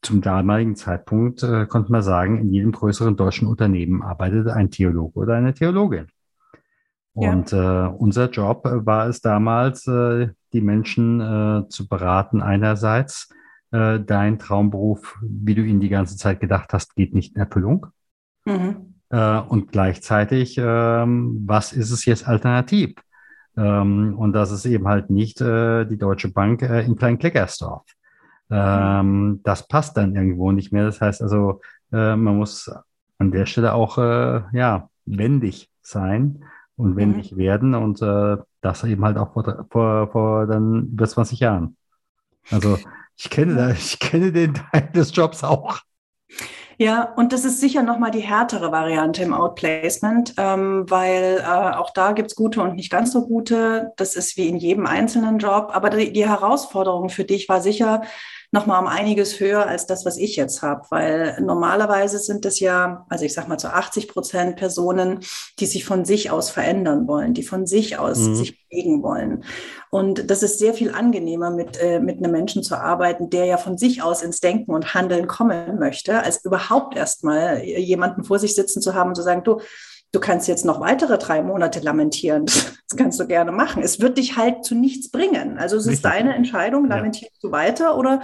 [0.02, 5.18] zum damaligen Zeitpunkt äh, konnte man sagen, in jedem größeren deutschen Unternehmen arbeitete ein Theologe
[5.20, 6.08] oder eine Theologin.
[7.14, 7.86] Und ja.
[7.86, 13.30] äh, unser Job war es damals, äh, die Menschen äh, zu beraten, einerseits
[13.72, 17.88] äh, dein Traumberuf, wie du ihn die ganze Zeit gedacht hast, geht nicht in Erfüllung.
[18.46, 18.93] Mhm.
[19.10, 22.96] Äh, und gleichzeitig, ähm, was ist es jetzt alternativ?
[23.56, 27.84] Ähm, und das ist eben halt nicht äh, die Deutsche Bank äh, in Kleinkleckersdorf.
[28.50, 30.86] Ähm, das passt dann irgendwo nicht mehr.
[30.86, 31.62] Das heißt also,
[31.92, 32.72] äh, man muss
[33.20, 36.44] an der Stelle auch äh, ja wendig sein
[36.76, 37.38] und wendig mhm.
[37.38, 41.78] werden und äh, das eben halt auch vor, vor, vor dann über 20 Jahren.
[42.50, 42.78] Also
[43.16, 45.80] ich kenne, ich kenne den Teil des Jobs auch.
[46.78, 51.92] Ja, und das ist sicher nochmal die härtere Variante im Outplacement, ähm, weil äh, auch
[51.92, 53.94] da gibt's gute und nicht ganz so gute.
[53.98, 55.70] Das ist wie in jedem einzelnen Job.
[55.74, 58.02] Aber die, die Herausforderung für dich war sicher,
[58.54, 63.06] nochmal um einiges höher als das, was ich jetzt habe, weil normalerweise sind es ja,
[63.10, 65.22] also ich sag mal zu 80 Prozent Personen,
[65.60, 68.36] die sich von sich aus verändern wollen, die von sich aus mhm.
[68.36, 69.44] sich bewegen wollen.
[69.90, 73.58] Und das ist sehr viel angenehmer, mit, äh, mit einem Menschen zu arbeiten, der ja
[73.58, 78.54] von sich aus ins Denken und Handeln kommen möchte, als überhaupt erstmal jemanden vor sich
[78.54, 79.62] sitzen zu haben und zu sagen, du,
[80.14, 82.46] du kannst jetzt noch weitere drei Monate lamentieren.
[82.90, 83.82] Das kannst du gerne machen.
[83.82, 85.58] Es wird dich halt zu nichts bringen.
[85.58, 85.94] Also es Richtig.
[85.96, 87.50] ist deine Entscheidung, lamentierst ja.
[87.50, 88.22] du weiter oder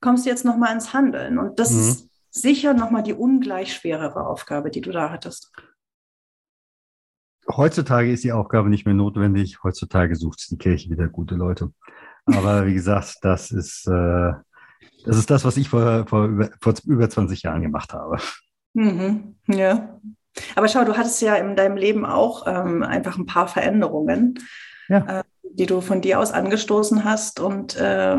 [0.00, 1.38] kommst du jetzt nochmal ins Handeln?
[1.38, 1.80] Und das mhm.
[1.80, 5.52] ist sicher nochmal die ungleich schwerere Aufgabe, die du da hattest.
[7.46, 9.62] Heutzutage ist die Aufgabe nicht mehr notwendig.
[9.62, 11.70] Heutzutage sucht die Kirche wieder gute Leute.
[12.24, 14.32] Aber wie gesagt, das ist, äh,
[15.04, 18.16] das, ist das, was ich vor, vor, über, vor über 20 Jahren gemacht habe.
[18.72, 19.36] Mhm.
[19.46, 20.00] Ja,
[20.54, 24.38] aber schau, du hattest ja in deinem Leben auch ähm, einfach ein paar Veränderungen,
[24.88, 25.20] ja.
[25.20, 27.40] äh, die du von dir aus angestoßen hast.
[27.40, 28.16] Und äh,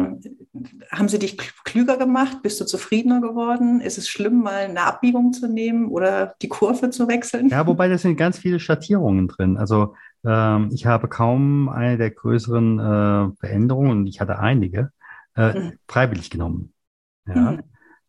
[0.91, 2.41] haben sie dich klüger gemacht?
[2.43, 3.81] Bist du zufriedener geworden?
[3.81, 7.49] Ist es schlimm, mal eine Abbiegung zu nehmen oder die Kurve zu wechseln?
[7.49, 9.57] Ja, wobei da sind ganz viele Schattierungen drin.
[9.57, 9.95] Also
[10.25, 14.91] ähm, ich habe kaum eine der größeren äh, Veränderungen, und ich hatte einige,
[15.35, 15.73] äh, mhm.
[15.87, 16.73] freiwillig genommen.
[17.27, 17.51] Ja.
[17.51, 17.63] Mhm.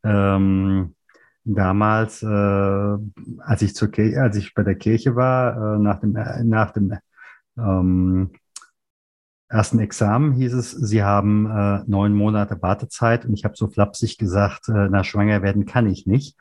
[0.04, 0.94] Ähm,
[1.44, 6.12] damals, äh, als ich zur Kirche, als ich bei der Kirche war, äh, nach dem,
[6.12, 6.94] nach dem
[7.58, 8.30] ähm,
[9.48, 13.26] ersten Examen hieß es, sie haben äh, neun Monate Wartezeit.
[13.26, 16.36] Und ich habe so flapsig gesagt, äh, na schwanger werden kann ich nicht.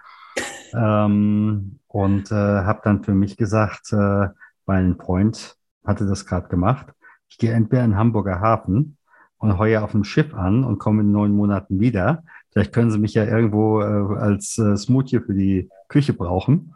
[0.73, 4.29] ähm, und äh, habe dann für mich gesagt, äh,
[4.65, 6.87] weil ein Freund hatte das gerade gemacht,
[7.27, 8.97] ich gehe entweder in Hamburger Hafen
[9.37, 12.99] und heuer auf dem Schiff an und komme in neun Monaten wieder Vielleicht können Sie
[12.99, 16.75] mich ja irgendwo äh, als äh, Smoothie für die Küche brauchen.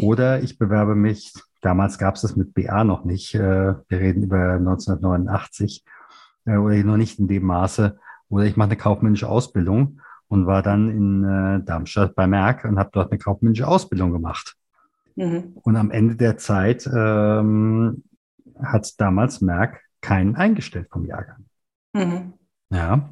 [0.00, 4.22] Oder ich bewerbe mich, damals gab es das mit BA noch nicht, äh, wir reden
[4.22, 5.84] über 1989,
[6.46, 7.98] äh, oder noch nicht in dem Maße,
[8.28, 12.78] oder ich mache eine kaufmännische Ausbildung und war dann in äh, Darmstadt bei Merck und
[12.78, 14.56] habe dort eine kaufmännische Ausbildung gemacht.
[15.14, 15.56] Mhm.
[15.62, 18.04] Und am Ende der Zeit ähm,
[18.60, 21.46] hat damals Merck keinen eingestellt vom Jahrgang.
[21.92, 22.34] Mhm.
[22.70, 23.10] Ja.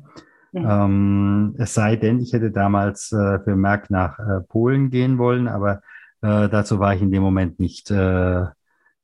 [0.55, 0.67] Mhm.
[0.69, 5.49] Ähm, es sei denn, ich hätte damals äh, für Merck nach äh, Polen gehen wollen,
[5.49, 5.81] aber
[6.23, 8.45] äh, dazu war ich in dem Moment nicht, äh,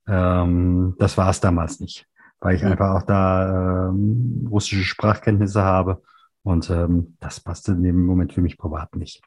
[0.07, 2.07] ähm, das war es damals nicht,
[2.39, 2.71] weil ich mhm.
[2.71, 6.01] einfach auch da ähm, russische Sprachkenntnisse habe
[6.43, 9.21] und ähm, das passte in dem Moment für mich privat nicht.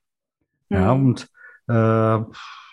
[0.71, 0.77] Mhm.
[0.77, 1.29] Ja, und
[1.69, 2.25] äh,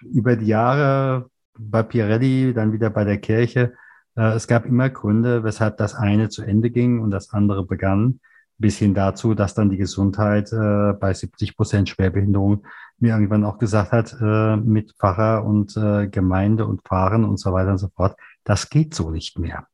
[0.07, 3.73] über die Jahre bei Pirelli, dann wieder bei der Kirche,
[4.15, 8.21] äh, es gab immer Gründe, weshalb das eine zu Ende ging und das andere begann
[8.61, 12.63] bis hin dazu, dass dann die Gesundheit äh, bei 70 Prozent Schwerbehinderung
[12.99, 17.51] mir irgendwann auch gesagt hat, äh, mit Pfarrer und äh, Gemeinde und Fahren und so
[17.51, 19.67] weiter und so fort, das geht so nicht mehr.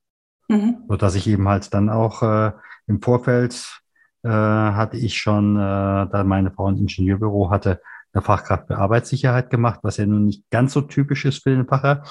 [0.47, 0.77] Mhm.
[0.87, 2.53] So dass ich eben halt dann auch äh,
[2.87, 3.81] im Vorfeld
[4.23, 7.81] äh, hatte ich schon, äh, da meine Frau ein Ingenieurbüro hatte,
[8.13, 11.65] eine Fachkraft für Arbeitssicherheit gemacht, was ja nun nicht ganz so typisch ist für den
[11.65, 12.03] Pfarrer,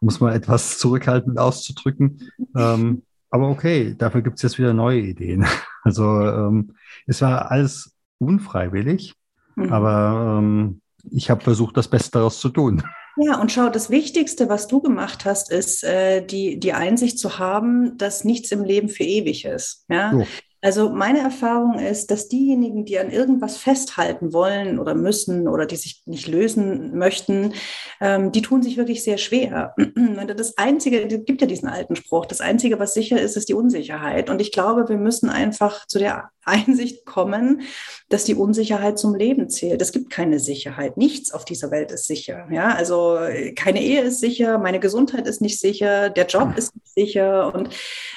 [0.00, 2.20] muss man etwas zurückhaltend auszudrücken.
[2.54, 5.46] Ähm, aber okay, dafür gibt es jetzt wieder neue Ideen.
[5.82, 6.74] Also ähm,
[7.06, 9.14] es war alles unfreiwillig,
[9.56, 9.72] mhm.
[9.72, 12.82] aber ähm, ich habe versucht, das Beste daraus zu tun.
[13.16, 17.38] Ja, und schau, das Wichtigste, was du gemacht hast, ist äh, die, die Einsicht zu
[17.38, 19.84] haben, dass nichts im Leben für ewig ist.
[19.88, 20.12] Ja?
[20.12, 20.26] So.
[20.64, 25.74] Also meine Erfahrung ist, dass diejenigen, die an irgendwas festhalten wollen oder müssen oder die
[25.74, 27.52] sich nicht lösen möchten,
[28.00, 29.74] ähm, die tun sich wirklich sehr schwer.
[30.36, 33.54] Das Einzige, es gibt ja diesen alten Spruch, das Einzige, was sicher ist, ist die
[33.54, 34.30] Unsicherheit.
[34.30, 37.62] Und ich glaube, wir müssen einfach zu der Einsicht kommen,
[38.08, 39.80] dass die Unsicherheit zum Leben zählt.
[39.80, 40.96] Es gibt keine Sicherheit.
[40.96, 42.46] Nichts auf dieser Welt ist sicher.
[42.50, 43.18] Ja, also
[43.56, 47.54] keine Ehe ist sicher, meine Gesundheit ist nicht sicher, der Job ist nicht sicher.
[47.54, 47.70] Und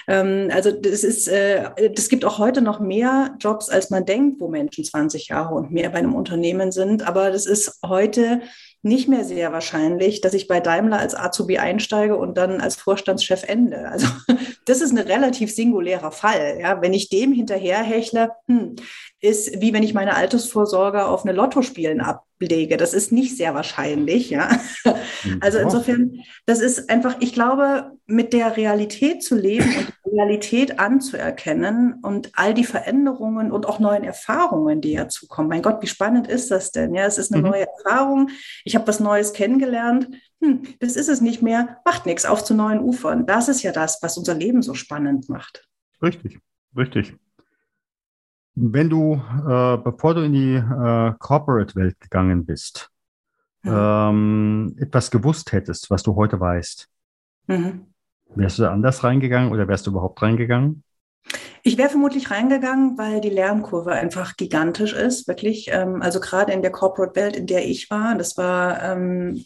[0.08, 4.40] ähm, also das ist, äh, das gibt auch heute noch mehr Jobs, als man denkt,
[4.40, 7.08] wo Menschen 20 Jahre und mehr bei einem Unternehmen sind.
[7.08, 8.42] Aber das ist heute
[8.86, 13.44] nicht mehr sehr wahrscheinlich, dass ich bei Daimler als Azubi einsteige und dann als Vorstandschef
[13.44, 13.90] ende.
[13.90, 14.08] Also
[14.65, 16.58] das ist ein relativ singulärer Fall.
[16.60, 18.75] Ja, wenn ich dem hinterherhechle, hm,
[19.21, 22.78] ist wie wenn ich meine Altersvorsorge auf eine Lottospielen ablege.
[22.78, 24.30] Das ist nicht sehr wahrscheinlich.
[24.30, 24.49] Ja,
[25.23, 25.39] mhm.
[25.41, 30.80] also insofern, das ist einfach, ich glaube, mit der Realität zu leben und die Realität
[30.80, 35.49] anzuerkennen und all die Veränderungen und auch neuen Erfahrungen, die ja zukommen.
[35.49, 36.93] Mein Gott, wie spannend ist das denn?
[36.93, 37.49] Ja, es ist eine mhm.
[37.49, 38.30] neue Erfahrung.
[38.63, 40.08] Ich habe was Neues kennengelernt.
[40.45, 41.77] Hm, das ist es nicht mehr.
[41.86, 42.25] Macht nichts.
[42.25, 43.25] Auf zu neuen Ufern.
[43.25, 45.67] Das ist ja das, was unser Leben so spannend macht.
[46.01, 46.39] Richtig,
[46.77, 47.15] richtig.
[48.53, 52.89] Wenn du, äh, bevor du in die äh, Corporate-Welt gegangen bist,
[53.63, 54.10] ja.
[54.10, 56.88] ähm, etwas gewusst hättest, was du heute weißt,
[57.47, 57.88] mhm.
[58.36, 60.84] wärst du da anders reingegangen oder wärst du überhaupt reingegangen?
[61.63, 65.69] Ich wäre vermutlich reingegangen, weil die Lernkurve einfach gigantisch ist, wirklich.
[65.73, 69.43] Ähm, also gerade in der Corporate-Welt, in der ich war, das war ähm,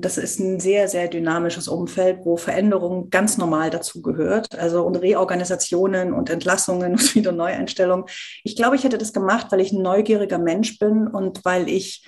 [0.00, 4.58] das ist ein sehr, sehr dynamisches Umfeld, wo Veränderung ganz normal dazu gehört.
[4.58, 8.06] Also und Reorganisationen und Entlassungen und wieder Neueinstellungen.
[8.44, 12.04] Ich glaube, ich hätte das gemacht, weil ich ein neugieriger Mensch bin und weil ich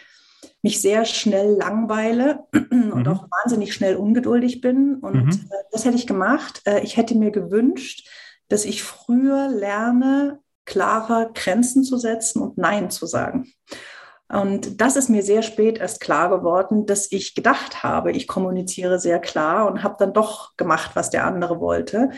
[0.62, 2.92] mich sehr schnell langweile mhm.
[2.92, 4.96] und auch wahnsinnig schnell ungeduldig bin.
[4.96, 5.30] Und mhm.
[5.50, 6.62] Äh, das hätte ich gemacht.
[6.66, 8.08] Äh, ich hätte mir gewünscht,
[8.48, 13.52] dass ich früher lerne, klarer Grenzen zu setzen und Nein zu sagen.
[14.28, 18.98] Und das ist mir sehr spät erst klar geworden, dass ich gedacht habe, ich kommuniziere
[18.98, 22.10] sehr klar und habe dann doch gemacht, was der andere wollte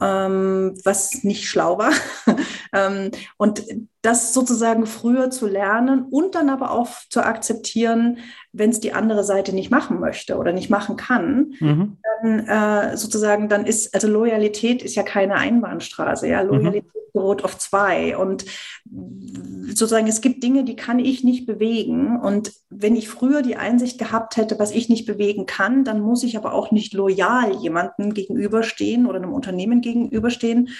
[0.00, 1.92] ähm, was nicht schlau war.
[2.72, 3.64] ähm, und
[4.06, 8.18] das sozusagen früher zu lernen und dann aber auch zu akzeptieren,
[8.52, 11.96] wenn es die andere Seite nicht machen möchte oder nicht machen kann, mhm.
[12.22, 16.50] dann äh, sozusagen, dann ist, also Loyalität ist ja keine Einbahnstraße, ja, mhm.
[16.50, 17.12] Loyalität mhm.
[17.12, 18.44] beruht auf zwei und
[19.66, 23.98] sozusagen, es gibt Dinge, die kann ich nicht bewegen und wenn ich früher die Einsicht
[23.98, 28.14] gehabt hätte, was ich nicht bewegen kann, dann muss ich aber auch nicht loyal jemandem
[28.14, 30.70] gegenüberstehen oder einem Unternehmen gegenüberstehen,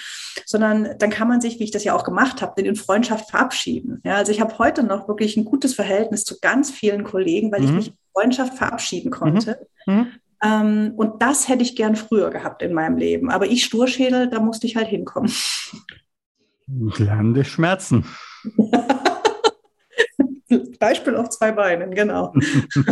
[0.45, 2.67] sondern dann kann man sich, wie ich das ja auch gemacht habe, in
[3.17, 4.01] Freundschaft verabschieden.
[4.03, 7.61] Ja, also ich habe heute noch wirklich ein gutes Verhältnis zu ganz vielen Kollegen, weil
[7.61, 7.67] mhm.
[7.67, 9.67] ich mich in Freundschaft verabschieden konnte.
[9.85, 9.93] Mhm.
[9.93, 10.07] Mhm.
[10.43, 13.31] Ähm, und das hätte ich gern früher gehabt in meinem Leben.
[13.31, 15.31] Aber ich Sturschädel, da musste ich halt hinkommen.
[16.67, 18.05] Lernende Schmerzen.
[20.79, 22.33] Beispiel auf zwei Beinen, genau.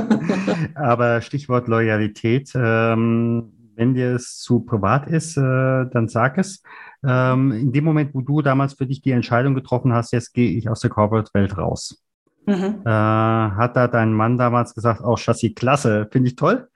[0.75, 6.63] Aber Stichwort Loyalität, ähm, wenn dir es zu privat ist, äh, dann sag es.
[7.07, 10.51] Ähm, in dem Moment, wo du damals für dich die Entscheidung getroffen hast, jetzt gehe
[10.51, 12.03] ich aus der Corporate-Welt raus.
[12.45, 12.81] Mhm.
[12.85, 16.69] Äh, hat da dein Mann damals gesagt, auch oh, Chassis, klasse, finde ich toll?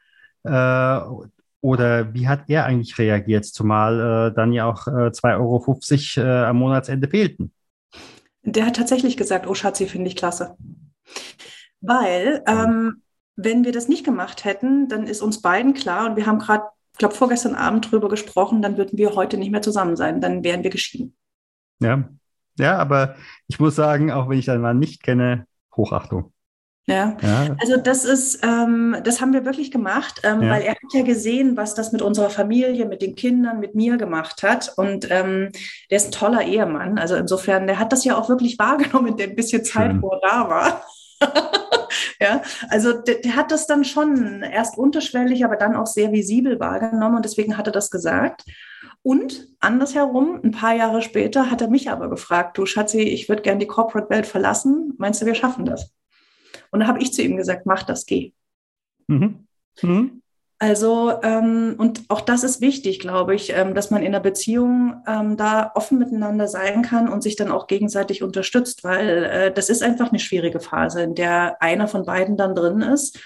[0.43, 0.99] Äh,
[1.61, 6.45] oder wie hat er eigentlich reagiert, zumal äh, dann ja auch äh, 2,50 Euro äh,
[6.45, 7.51] am Monatsende fehlten?
[8.43, 10.55] Der hat tatsächlich gesagt, oh Schatzi, finde ich klasse.
[11.81, 13.01] Weil, ähm,
[13.35, 16.63] wenn wir das nicht gemacht hätten, dann ist uns beiden klar, und wir haben gerade,
[16.99, 20.63] glaube, vorgestern Abend drüber gesprochen, dann würden wir heute nicht mehr zusammen sein, dann wären
[20.63, 21.15] wir geschieden.
[21.81, 22.09] Ja,
[22.59, 23.15] ja, aber
[23.47, 26.33] ich muss sagen, auch wenn ich deinen Mann nicht kenne, Hochachtung.
[26.89, 27.15] Ja.
[27.21, 27.55] ja.
[27.61, 30.49] also das ist, ähm, das haben wir wirklich gemacht, ähm, ja.
[30.49, 33.97] weil er hat ja gesehen, was das mit unserer Familie, mit den Kindern, mit mir
[33.97, 34.73] gemacht hat.
[34.75, 35.51] Und ähm,
[35.91, 36.97] der ist ein toller Ehemann.
[36.97, 40.01] Also insofern, der hat das ja auch wirklich wahrgenommen in dem bisschen Zeit, Schön.
[40.01, 40.83] wo er da war.
[42.19, 46.59] ja, also der, der, hat das dann schon erst unterschwellig, aber dann auch sehr visibel
[46.59, 48.45] wahrgenommen und deswegen hat er das gesagt.
[49.01, 53.41] Und andersherum, ein paar Jahre später, hat er mich aber gefragt, du Schatzi, ich würde
[53.41, 54.93] gerne die Corporate-Welt verlassen.
[54.97, 55.93] Meinst du, wir schaffen das?
[56.71, 58.33] Und da habe ich zu ihm gesagt, mach das, geh.
[59.07, 59.47] Mhm.
[59.81, 60.18] Mhm.
[60.61, 65.01] Also, ähm, und auch das ist wichtig, glaube ich, ähm, dass man in einer Beziehung
[65.07, 69.69] ähm, da offen miteinander sein kann und sich dann auch gegenseitig unterstützt, weil äh, das
[69.69, 73.19] ist einfach eine schwierige Phase, in der einer von beiden dann drin ist.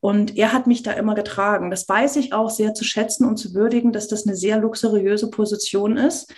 [0.00, 1.70] Und er hat mich da immer getragen.
[1.70, 5.30] Das weiß ich auch sehr zu schätzen und zu würdigen, dass das eine sehr luxuriöse
[5.30, 6.34] Position ist.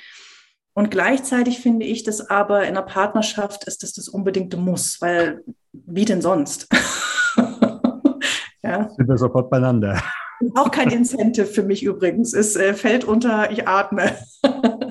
[0.75, 5.45] Und gleichzeitig finde ich das aber in einer Partnerschaft ist das das unbedingte Muss, weil
[5.73, 6.69] wie denn sonst?
[8.63, 8.91] ja.
[8.91, 10.03] Sind wir sofort beieinander.
[10.55, 12.33] Auch kein Incentive für mich übrigens.
[12.35, 14.17] Es äh, fällt unter, ich atme.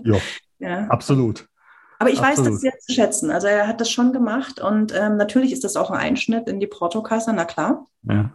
[0.03, 0.19] jo,
[0.59, 1.47] ja, absolut.
[2.01, 2.37] Aber ich Absolut.
[2.37, 3.29] weiß das sehr zu schätzen.
[3.29, 6.59] Also er hat das schon gemacht und ähm, natürlich ist das auch ein Einschnitt in
[6.59, 7.85] die Portokasse, na klar.
[8.01, 8.31] Ja.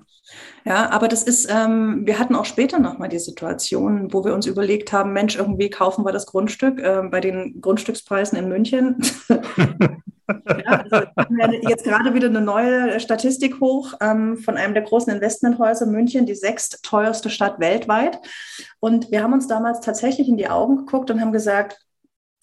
[0.64, 4.46] Ja, aber das ist, ähm, wir hatten auch später nochmal die Situation, wo wir uns
[4.46, 9.00] überlegt haben, Mensch, irgendwie kaufen wir das Grundstück äh, bei den Grundstückspreisen in München.
[9.28, 11.06] ja, also
[11.68, 16.34] jetzt gerade wieder eine neue Statistik hoch ähm, von einem der großen Investmenthäuser München, die
[16.34, 18.18] sechstteuerste Stadt weltweit.
[18.80, 21.85] Und wir haben uns damals tatsächlich in die Augen geguckt und haben gesagt,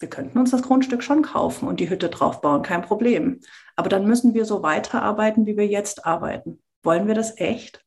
[0.04, 3.40] wir könnten uns das Grundstück schon kaufen und die Hütte draufbauen, kein Problem.
[3.74, 7.84] Aber dann müssen wir so weiterarbeiten, wie wir jetzt arbeiten wollen wir das echt?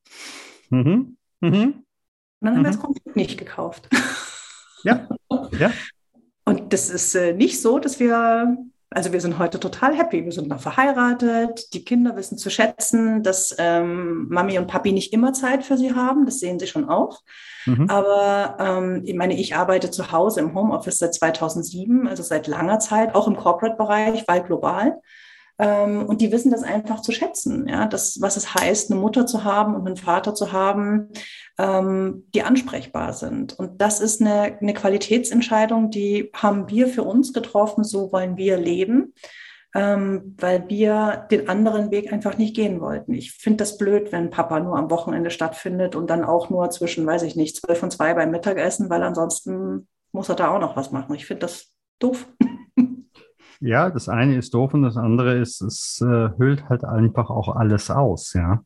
[0.69, 1.17] Mhm.
[1.39, 1.51] Mhm.
[1.51, 1.85] Und
[2.41, 2.65] dann haben mhm.
[2.65, 3.87] wir das Grundstück nicht gekauft.
[4.83, 5.07] Ja.
[5.57, 5.71] ja.
[6.45, 8.57] Und das ist äh, nicht so, dass wir,
[8.97, 10.25] also wir sind heute total happy.
[10.25, 11.71] Wir sind noch verheiratet.
[11.75, 15.93] Die Kinder wissen zu schätzen, dass ähm, Mami und Papi nicht immer Zeit für sie
[15.93, 16.25] haben.
[16.25, 17.21] Das sehen sie schon auch.
[17.67, 17.91] Mhm.
[17.91, 22.79] Aber ähm, ich meine, ich arbeite zu Hause im Homeoffice seit 2007, also seit langer
[22.79, 24.99] Zeit, auch im Corporate-Bereich, weil global.
[25.59, 29.25] Ähm, und die wissen das einfach zu schätzen, ja, das, was es heißt, eine Mutter
[29.25, 31.09] zu haben und einen Vater zu haben,
[31.57, 33.57] ähm, die ansprechbar sind.
[33.57, 38.57] Und das ist eine, eine Qualitätsentscheidung, die haben wir für uns getroffen, so wollen wir
[38.57, 39.13] leben.
[39.75, 43.13] Ähm, weil wir den anderen Weg einfach nicht gehen wollten.
[43.13, 47.05] Ich finde das blöd, wenn Papa nur am Wochenende stattfindet und dann auch nur zwischen,
[47.05, 50.77] weiß ich nicht, zwölf und zwei beim Mittagessen, weil ansonsten muss er da auch noch
[50.77, 51.13] was machen.
[51.15, 52.27] Ich finde das doof.
[53.59, 57.55] Ja, das eine ist doof und das andere ist, es äh, hüllt halt einfach auch
[57.55, 58.63] alles aus, ja.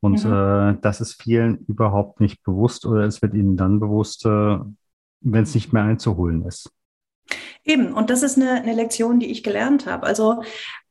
[0.00, 0.32] Und mhm.
[0.32, 4.58] äh, das ist vielen überhaupt nicht bewusst oder es wird ihnen dann bewusst, äh,
[5.20, 6.70] wenn es nicht mehr einzuholen ist.
[7.64, 10.04] Eben, und das ist eine, eine Lektion, die ich gelernt habe.
[10.04, 10.42] Also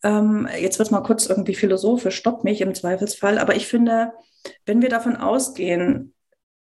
[0.04, 4.14] ähm, jetzt wird es mal kurz irgendwie philosophisch, stopp mich im Zweifelsfall, aber ich finde,
[4.66, 6.14] wenn wir davon ausgehen,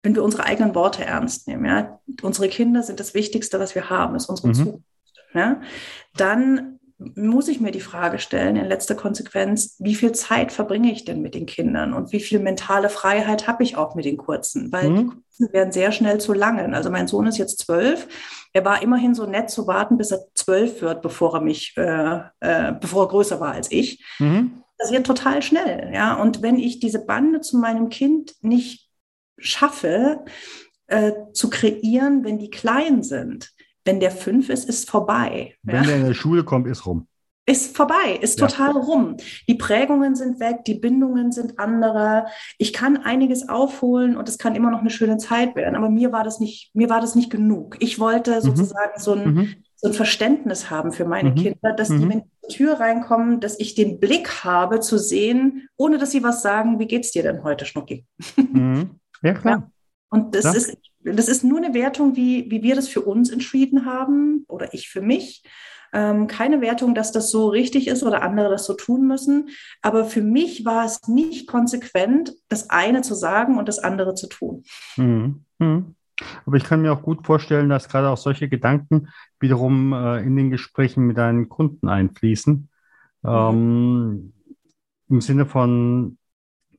[0.03, 3.91] wenn wir unsere eigenen Worte ernst nehmen, ja, unsere Kinder sind das Wichtigste, was wir
[3.91, 4.55] haben, ist unsere mhm.
[4.55, 4.88] Zukunft
[5.35, 5.61] ja,
[6.17, 11.05] dann muss ich mir die Frage stellen, in letzter Konsequenz, wie viel Zeit verbringe ich
[11.05, 14.73] denn mit den Kindern und wie viel mentale Freiheit habe ich auch mit den Kurzen?
[14.73, 14.97] Weil mhm.
[14.97, 16.75] die Kurzen werden sehr schnell zu langen.
[16.75, 18.09] Also mein Sohn ist jetzt zwölf.
[18.53, 22.21] Er war immerhin so nett zu warten, bis er zwölf wird, bevor er mich, äh,
[22.41, 24.05] äh, bevor er größer war als ich.
[24.19, 24.65] Mhm.
[24.77, 26.15] Das wird total schnell, ja.
[26.15, 28.89] Und wenn ich diese Bande zu meinem Kind nicht
[29.39, 30.25] schaffe,
[30.89, 33.53] äh, zu kreieren, wenn die klein sind,
[33.89, 35.55] wenn der fünf ist, ist vorbei.
[35.63, 35.83] Wenn ja?
[35.83, 37.09] der in der Schule kommt, ist rum.
[37.47, 38.81] Ist vorbei, ist total ja.
[38.81, 39.17] rum.
[39.49, 42.27] Die Prägungen sind weg, die Bindungen sind andere.
[42.59, 45.75] Ich kann einiges aufholen und es kann immer noch eine schöne Zeit werden.
[45.75, 47.79] Aber mir war das nicht, mir war das nicht genug.
[47.81, 48.41] Ich wollte mhm.
[48.43, 49.55] sozusagen so ein, mhm.
[49.77, 51.37] so ein Verständnis haben für meine mhm.
[51.37, 52.11] Kinder, dass die, mhm.
[52.11, 56.43] wenn die Tür reinkommen, dass ich den Blick habe zu sehen, ohne dass sie was
[56.43, 58.05] sagen, wie geht's dir denn heute, Schnucki?
[58.37, 59.01] Mhm.
[59.23, 59.57] Ja, klar.
[59.57, 59.71] Ja.
[60.11, 60.53] Und das ja.
[60.53, 60.77] ist,
[61.15, 64.89] das ist nur eine Wertung, wie, wie wir das für uns entschieden haben oder ich
[64.89, 65.43] für mich.
[65.93, 69.49] Ähm, keine Wertung, dass das so richtig ist oder andere das so tun müssen.
[69.81, 74.29] Aber für mich war es nicht konsequent, das eine zu sagen und das andere zu
[74.29, 74.65] tun.
[74.97, 75.45] Mhm.
[75.59, 75.95] Mhm.
[76.45, 79.09] Aber ich kann mir auch gut vorstellen, dass gerade auch solche Gedanken
[79.41, 82.69] wiederum äh, in den Gesprächen mit deinen Kunden einfließen.
[83.23, 83.31] Mhm.
[83.31, 84.33] Ähm,
[85.09, 86.19] Im Sinne von,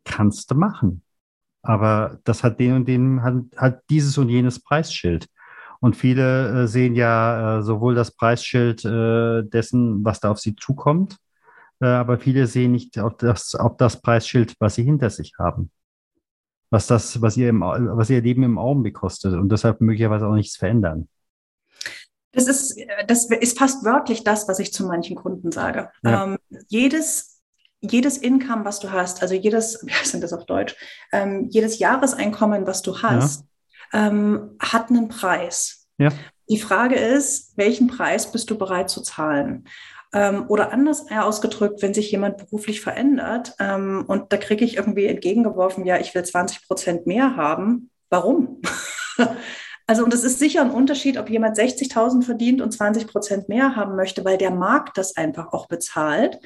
[0.03, 1.01] kannst du machen
[1.61, 5.27] aber das hat den und den, hat, hat dieses und jenes Preisschild.
[5.81, 10.55] Und viele äh, sehen ja äh, sowohl das Preisschild äh, dessen, was da auf sie
[10.55, 11.17] zukommt,
[11.81, 15.71] äh, aber viele sehen nicht auf das, auf das Preisschild, was sie hinter sich haben.
[16.69, 20.35] Was das, was ihr, im, was ihr Leben im Augenblick kostet und deshalb möglicherweise auch
[20.35, 21.07] nichts verändern.
[22.31, 25.89] Das ist, das ist fast wörtlich das, was ich zu manchen Kunden sage.
[26.03, 26.25] Ja.
[26.25, 27.38] Ähm, jedes
[27.81, 30.75] jedes Income, was du hast, also jedes, wie heißt denn das auf Deutsch,
[31.11, 33.45] ähm, jedes Jahreseinkommen, was du hast,
[33.93, 34.07] ja.
[34.07, 35.87] ähm, hat einen Preis.
[35.97, 36.09] Ja.
[36.49, 39.65] Die Frage ist, welchen Preis bist du bereit zu zahlen?
[40.11, 45.05] Ähm, oder anders ausgedrückt, wenn sich jemand beruflich verändert ähm, und da kriege ich irgendwie
[45.05, 47.91] entgegengeworfen, ja, ich will 20 Prozent mehr haben.
[48.09, 48.61] Warum?
[49.89, 53.75] Also, und es ist sicher ein Unterschied, ob jemand 60.000 verdient und 20 Prozent mehr
[53.75, 56.37] haben möchte, weil der Markt das einfach auch bezahlt,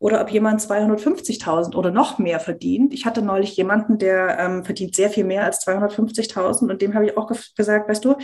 [0.00, 2.92] oder ob jemand 250.000 oder noch mehr verdient.
[2.92, 7.06] Ich hatte neulich jemanden, der ähm, verdient sehr viel mehr als 250.000 und dem habe
[7.06, 8.16] ich auch ge gesagt, weißt du,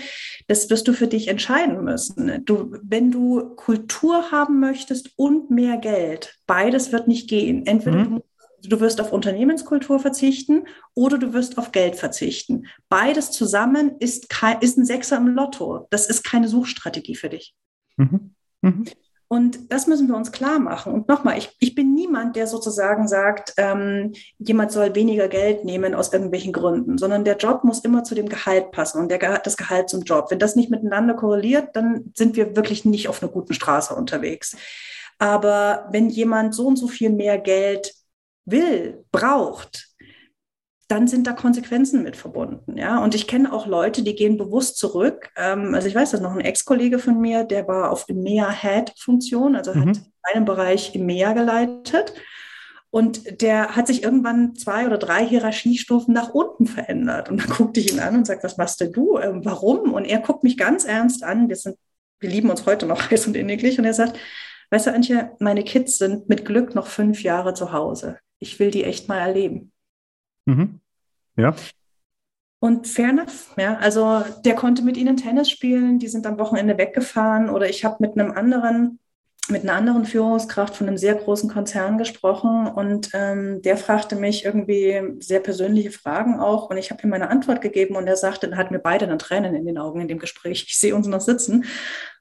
[0.49, 2.45] das wirst du für dich entscheiden müssen.
[2.45, 7.65] Du, wenn du Kultur haben möchtest und mehr Geld, beides wird nicht gehen.
[7.65, 8.15] Entweder mhm.
[8.17, 8.23] du
[8.63, 12.67] du wirst auf Unternehmenskultur verzichten oder du wirst auf Geld verzichten.
[12.89, 15.87] Beides zusammen ist, kein, ist ein Sechser im Lotto.
[15.91, 17.55] Das ist keine Suchstrategie für dich.
[17.97, 18.35] Mhm.
[18.63, 18.85] Mhm.
[19.31, 20.95] Und das müssen wir uns klar machen.
[20.95, 25.95] Und nochmal, ich, ich bin niemand, der sozusagen sagt, ähm, jemand soll weniger Geld nehmen
[25.95, 29.59] aus irgendwelchen Gründen, sondern der Job muss immer zu dem Gehalt passen und der, das
[29.59, 30.31] Gehalt zum Job.
[30.31, 34.57] Wenn das nicht miteinander korreliert, dann sind wir wirklich nicht auf einer guten Straße unterwegs.
[35.19, 37.93] Aber wenn jemand so und so viel mehr Geld
[38.51, 39.89] will, braucht,
[40.89, 42.79] dann sind da Konsequenzen mit verbunden.
[42.79, 45.31] Ja, und ich kenne auch Leute, die gehen bewusst zurück.
[45.37, 49.75] Ähm, also ich weiß, dass noch ein Ex-Kollege von mir, der war auf EMEA-Head-Funktion, also
[49.75, 49.91] mhm.
[49.91, 52.15] hat einen Bereich EMEA geleitet.
[52.91, 57.29] Und der hat sich irgendwann zwei oder drei Hierarchiestufen nach unten verändert.
[57.29, 59.19] Und dann guckte ich ihn an und sagte, was machst denn du?
[59.19, 59.93] Ähm, warum?
[59.93, 61.51] Und er guckt mich ganz ernst an.
[61.51, 61.77] Wir, sind,
[62.19, 63.79] wir lieben uns heute noch heiß und inniglich.
[63.79, 64.19] Und er sagt,
[64.71, 68.19] weißt du, Antje, meine Kids sind mit Glück noch fünf Jahre zu Hause.
[68.39, 69.73] Ich will die echt mal erleben.
[70.47, 70.81] Mhm.
[71.37, 71.55] Ja.
[72.61, 73.77] Und fair enough, ja.
[73.77, 77.97] Also der konnte mit ihnen Tennis spielen, die sind am Wochenende weggefahren oder ich habe
[78.01, 78.99] mit einem anderen,
[79.51, 84.45] mit einer anderen Führungskraft von einem sehr großen Konzern gesprochen und ähm, der fragte mich
[84.45, 88.49] irgendwie sehr persönliche Fragen auch und ich habe ihm meine Antwort gegeben und er sagte,
[88.49, 90.65] dann hat mir beide dann Tränen in den Augen in dem Gespräch.
[90.67, 91.65] Ich sehe uns noch sitzen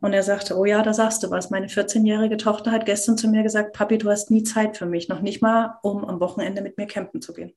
[0.01, 1.49] und er sagte, oh ja, da sagst du was.
[1.49, 5.09] Meine 14-jährige Tochter hat gestern zu mir gesagt, Papi, du hast nie Zeit für mich,
[5.09, 7.53] noch nicht mal, um am Wochenende mit mir campen zu gehen.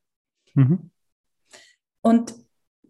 [0.55, 0.91] Mhm.
[2.03, 2.35] Und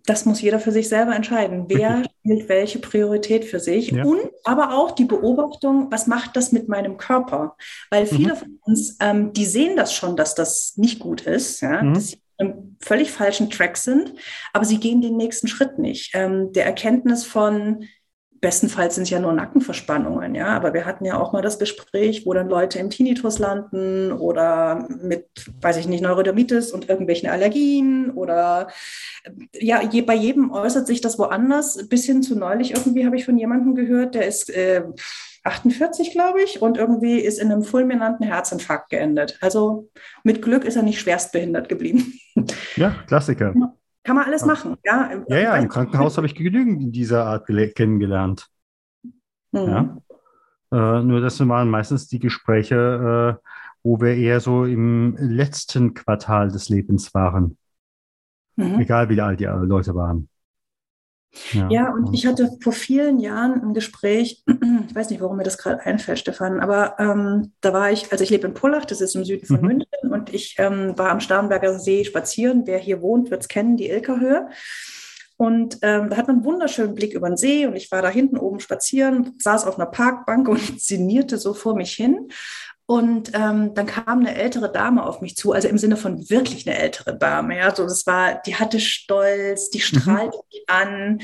[0.06, 1.64] das muss jeder für sich selber entscheiden.
[1.68, 3.90] Wer spielt welche Priorität für sich?
[3.90, 4.04] Ja.
[4.04, 7.56] Und aber auch die Beobachtung, was macht das mit meinem Körper?
[7.90, 8.08] Weil mhm.
[8.08, 8.38] viele mhm.
[8.38, 11.82] von uns, ähm, die sehen das schon, dass das nicht gut ist, ja?
[11.82, 11.94] Mhm.
[11.94, 14.14] dass sie im völlig falschen Track sind,
[14.54, 16.12] aber sie gehen den nächsten Schritt nicht.
[16.14, 17.84] Ähm, der Erkenntnis von,
[18.40, 20.48] bestenfalls sind es ja nur Nackenverspannungen, ja.
[20.48, 24.88] Aber wir hatten ja auch mal das Gespräch, wo dann Leute im Tinnitus landen oder
[24.88, 25.26] mit,
[25.60, 28.68] weiß ich nicht, Neurodermitis und irgendwelchen Allergien oder
[29.52, 31.88] ja, je, bei jedem äußert sich das woanders.
[31.88, 34.82] Bis hin zu neulich irgendwie habe ich von jemandem gehört, der ist äh,
[35.44, 39.38] 48, glaube ich, und irgendwie ist in einem fulminanten Herzinfarkt geendet.
[39.40, 39.88] Also
[40.22, 42.14] mit Glück ist er nicht schwerstbehindert geblieben.
[42.76, 43.54] Ja, Klassiker.
[44.02, 44.76] Kann man alles machen.
[44.84, 48.48] Ja, ja, ja im Krankenhaus habe ich genügend in dieser Art kennengelernt.
[49.52, 49.60] Mhm.
[49.60, 49.96] Ja.
[50.72, 53.46] Äh, nur das waren meistens die Gespräche, äh,
[53.82, 57.58] wo wir eher so im letzten Quartal des Lebens waren.
[58.56, 58.80] Mhm.
[58.80, 60.28] Egal wie alt die Leute waren.
[61.52, 64.42] Ja, ja, und ich hatte vor vielen Jahren ein Gespräch,
[64.88, 68.24] ich weiß nicht, warum mir das gerade einfällt, Stefan, aber ähm, da war ich, also
[68.24, 69.66] ich lebe in Pullach, das ist im Süden von mhm.
[69.66, 72.62] München, und ich ähm, war am Starnberger See spazieren.
[72.66, 74.48] Wer hier wohnt, wird es kennen, die Ilkerhöhe.
[75.36, 78.10] Und ähm, da hat man einen wunderschönen Blick über den See und ich war da
[78.10, 82.28] hinten oben spazieren, saß auf einer Parkbank und sinnierte so vor mich hin.
[82.86, 86.68] Und ähm, dann kam eine ältere Dame auf mich zu, also im Sinne von wirklich
[86.68, 87.56] eine ältere Dame.
[87.56, 89.82] Ja, so das war, die hatte Stolz, die mhm.
[89.82, 90.42] strahlte mhm.
[90.52, 91.20] mich an,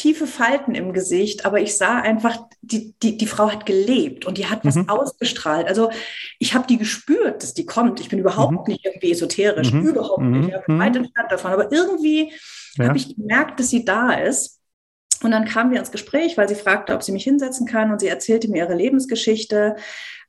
[0.00, 4.38] tiefe Falten im Gesicht, aber ich sah einfach, die, die, die Frau hat gelebt und
[4.38, 4.88] die hat was mhm.
[4.88, 5.68] ausgestrahlt.
[5.68, 5.90] Also
[6.38, 8.00] ich habe die gespürt, dass die kommt.
[8.00, 8.64] Ich bin überhaupt mhm.
[8.66, 9.88] nicht irgendwie esoterisch, mhm.
[9.88, 10.54] überhaupt nicht.
[10.58, 11.52] Ich bin weit entfernt davon.
[11.52, 12.32] Aber irgendwie
[12.76, 12.88] ja.
[12.88, 14.60] habe ich gemerkt, dass sie da ist.
[15.22, 17.92] Und dann kamen wir ins Gespräch, weil sie fragte, ob sie mich hinsetzen kann.
[17.92, 19.76] Und sie erzählte mir ihre Lebensgeschichte.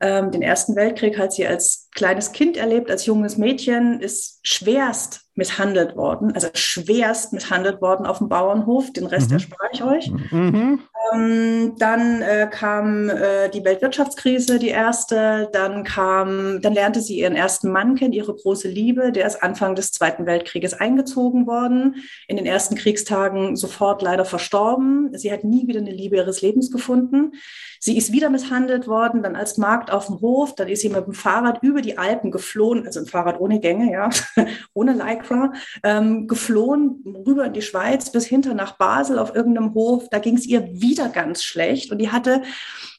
[0.02, 5.22] Ähm, den Ersten Weltkrieg hat sie als kleines Kind erlebt, als junges Mädchen, ist schwerst
[5.42, 8.94] misshandelt worden, also schwerst misshandelt worden auf dem Bauernhof.
[8.94, 9.38] Den Rest mhm.
[9.38, 10.12] erspare ich euch.
[10.30, 10.82] Mhm.
[11.12, 15.50] Ähm, dann äh, kam äh, die Weltwirtschaftskrise, die erste.
[15.52, 19.12] Dann kam, dann lernte sie ihren ersten Mann kennen, ihre große Liebe.
[19.12, 21.96] Der ist Anfang des Zweiten Weltkrieges eingezogen worden.
[22.28, 25.10] In den ersten Kriegstagen sofort leider verstorben.
[25.18, 27.32] Sie hat nie wieder eine Liebe ihres Lebens gefunden.
[27.80, 30.54] Sie ist wieder misshandelt worden, dann als Markt auf dem Hof.
[30.54, 33.92] Dann ist sie mit dem Fahrrad über die Alpen geflohen, also ein Fahrrad ohne Gänge,
[33.92, 34.12] ja,
[34.76, 34.94] ohne
[35.32, 35.54] Lycra,
[35.84, 40.10] ähm, geflohen rüber in die Schweiz bis hinter nach Basel auf irgendeinem Hof.
[40.10, 42.44] Da ging es ihr wieder ganz schlecht und die hatte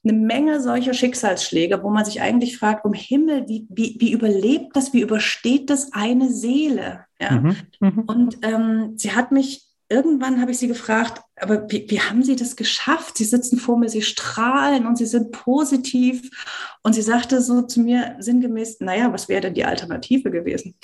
[0.05, 4.75] eine Menge solcher Schicksalsschläge, wo man sich eigentlich fragt, um Himmel, wie, wie, wie überlebt
[4.75, 7.05] das, wie übersteht das eine Seele?
[7.21, 7.33] Ja?
[7.33, 7.99] Mhm, mhm.
[8.07, 12.35] und ähm, sie hat mich irgendwann habe ich sie gefragt, aber wie, wie, haben Sie
[12.35, 13.19] das geschafft?
[13.19, 16.31] Sie sitzen vor mir, Sie strahlen und Sie sind positiv.
[16.83, 20.75] Und sie sagte so zu mir sinngemäß, naja, was wäre denn die Alternative gewesen?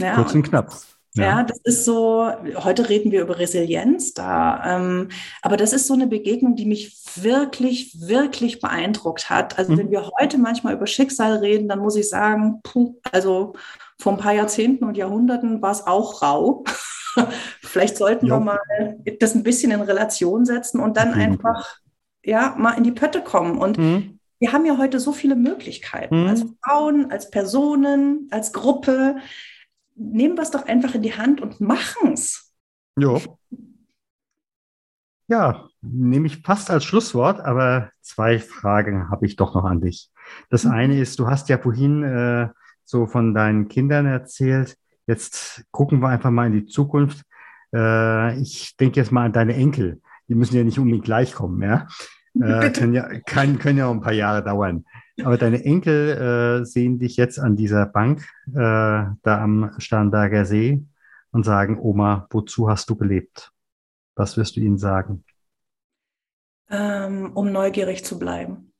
[0.00, 0.72] Ja, Kurz und knapp.
[1.14, 1.24] Ja.
[1.24, 1.42] ja.
[1.42, 5.08] das ist so, heute reden wir über Resilienz da, ähm,
[5.42, 9.58] aber das ist so eine Begegnung, die mich wirklich, wirklich beeindruckt hat.
[9.58, 9.78] Also mhm.
[9.78, 13.54] wenn wir heute manchmal über Schicksal reden, dann muss ich sagen, puh, also
[13.98, 16.64] vor ein paar Jahrzehnten und Jahrhunderten war es auch rau.
[17.60, 18.36] Vielleicht sollten jo.
[18.36, 18.58] wir mal
[19.18, 21.20] das ein bisschen in Relation setzen und dann mhm.
[21.20, 21.78] einfach
[22.24, 23.58] ja mal in die Pötte kommen.
[23.58, 24.18] Und mhm.
[24.38, 26.28] wir haben ja heute so viele Möglichkeiten, mhm.
[26.28, 29.16] als Frauen, als Personen, als Gruppe.
[29.94, 32.52] Nehmen wir es doch einfach in die Hand und machen es.
[32.98, 33.18] Ja.
[35.28, 40.10] Ja, nehme ich fast als Schlusswort, aber zwei Fragen habe ich doch noch an dich.
[40.48, 40.72] Das mhm.
[40.72, 42.48] eine ist, du hast ja vorhin äh,
[42.84, 44.76] so von deinen Kindern erzählt.
[45.06, 47.22] Jetzt gucken wir einfach mal in die Zukunft.
[47.72, 50.00] Äh, ich denke jetzt mal an deine Enkel.
[50.28, 51.86] Die müssen ja nicht unbedingt gleich kommen, ja.
[52.40, 54.84] Äh, können, ja kann, können ja auch ein paar Jahre dauern.
[55.24, 60.82] Aber deine Enkel äh, sehen dich jetzt an dieser Bank äh, da am Starnberger See
[61.32, 63.52] und sagen, Oma, wozu hast du gelebt?
[64.14, 65.24] Was wirst du ihnen sagen?
[66.68, 68.72] Ähm, um neugierig zu bleiben.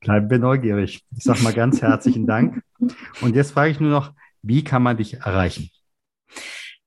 [0.00, 1.04] Bleiben wir neugierig.
[1.16, 2.62] Ich sage mal ganz herzlichen Dank.
[3.20, 5.70] Und jetzt frage ich nur noch, wie kann man dich erreichen?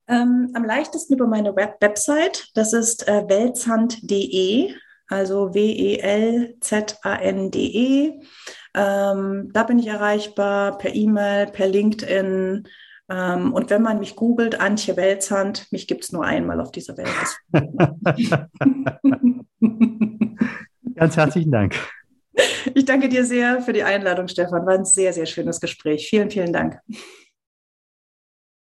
[0.07, 2.49] Ähm, am leichtesten über meine Web Website.
[2.53, 4.75] Das ist äh, welzand.de,
[5.07, 6.51] also W-E-L-Z-A-N-D-E.
[8.73, 12.67] Ähm, da bin ich erreichbar per E-Mail, per LinkedIn.
[13.07, 16.97] Ähm, und wenn man mich googelt, Antje Welzand, mich gibt es nur einmal auf dieser
[16.97, 17.07] Welt.
[20.95, 21.75] Ganz herzlichen Dank.
[22.73, 24.65] Ich danke dir sehr für die Einladung, Stefan.
[24.65, 26.07] War ein sehr, sehr schönes Gespräch.
[26.07, 26.79] Vielen, vielen Dank.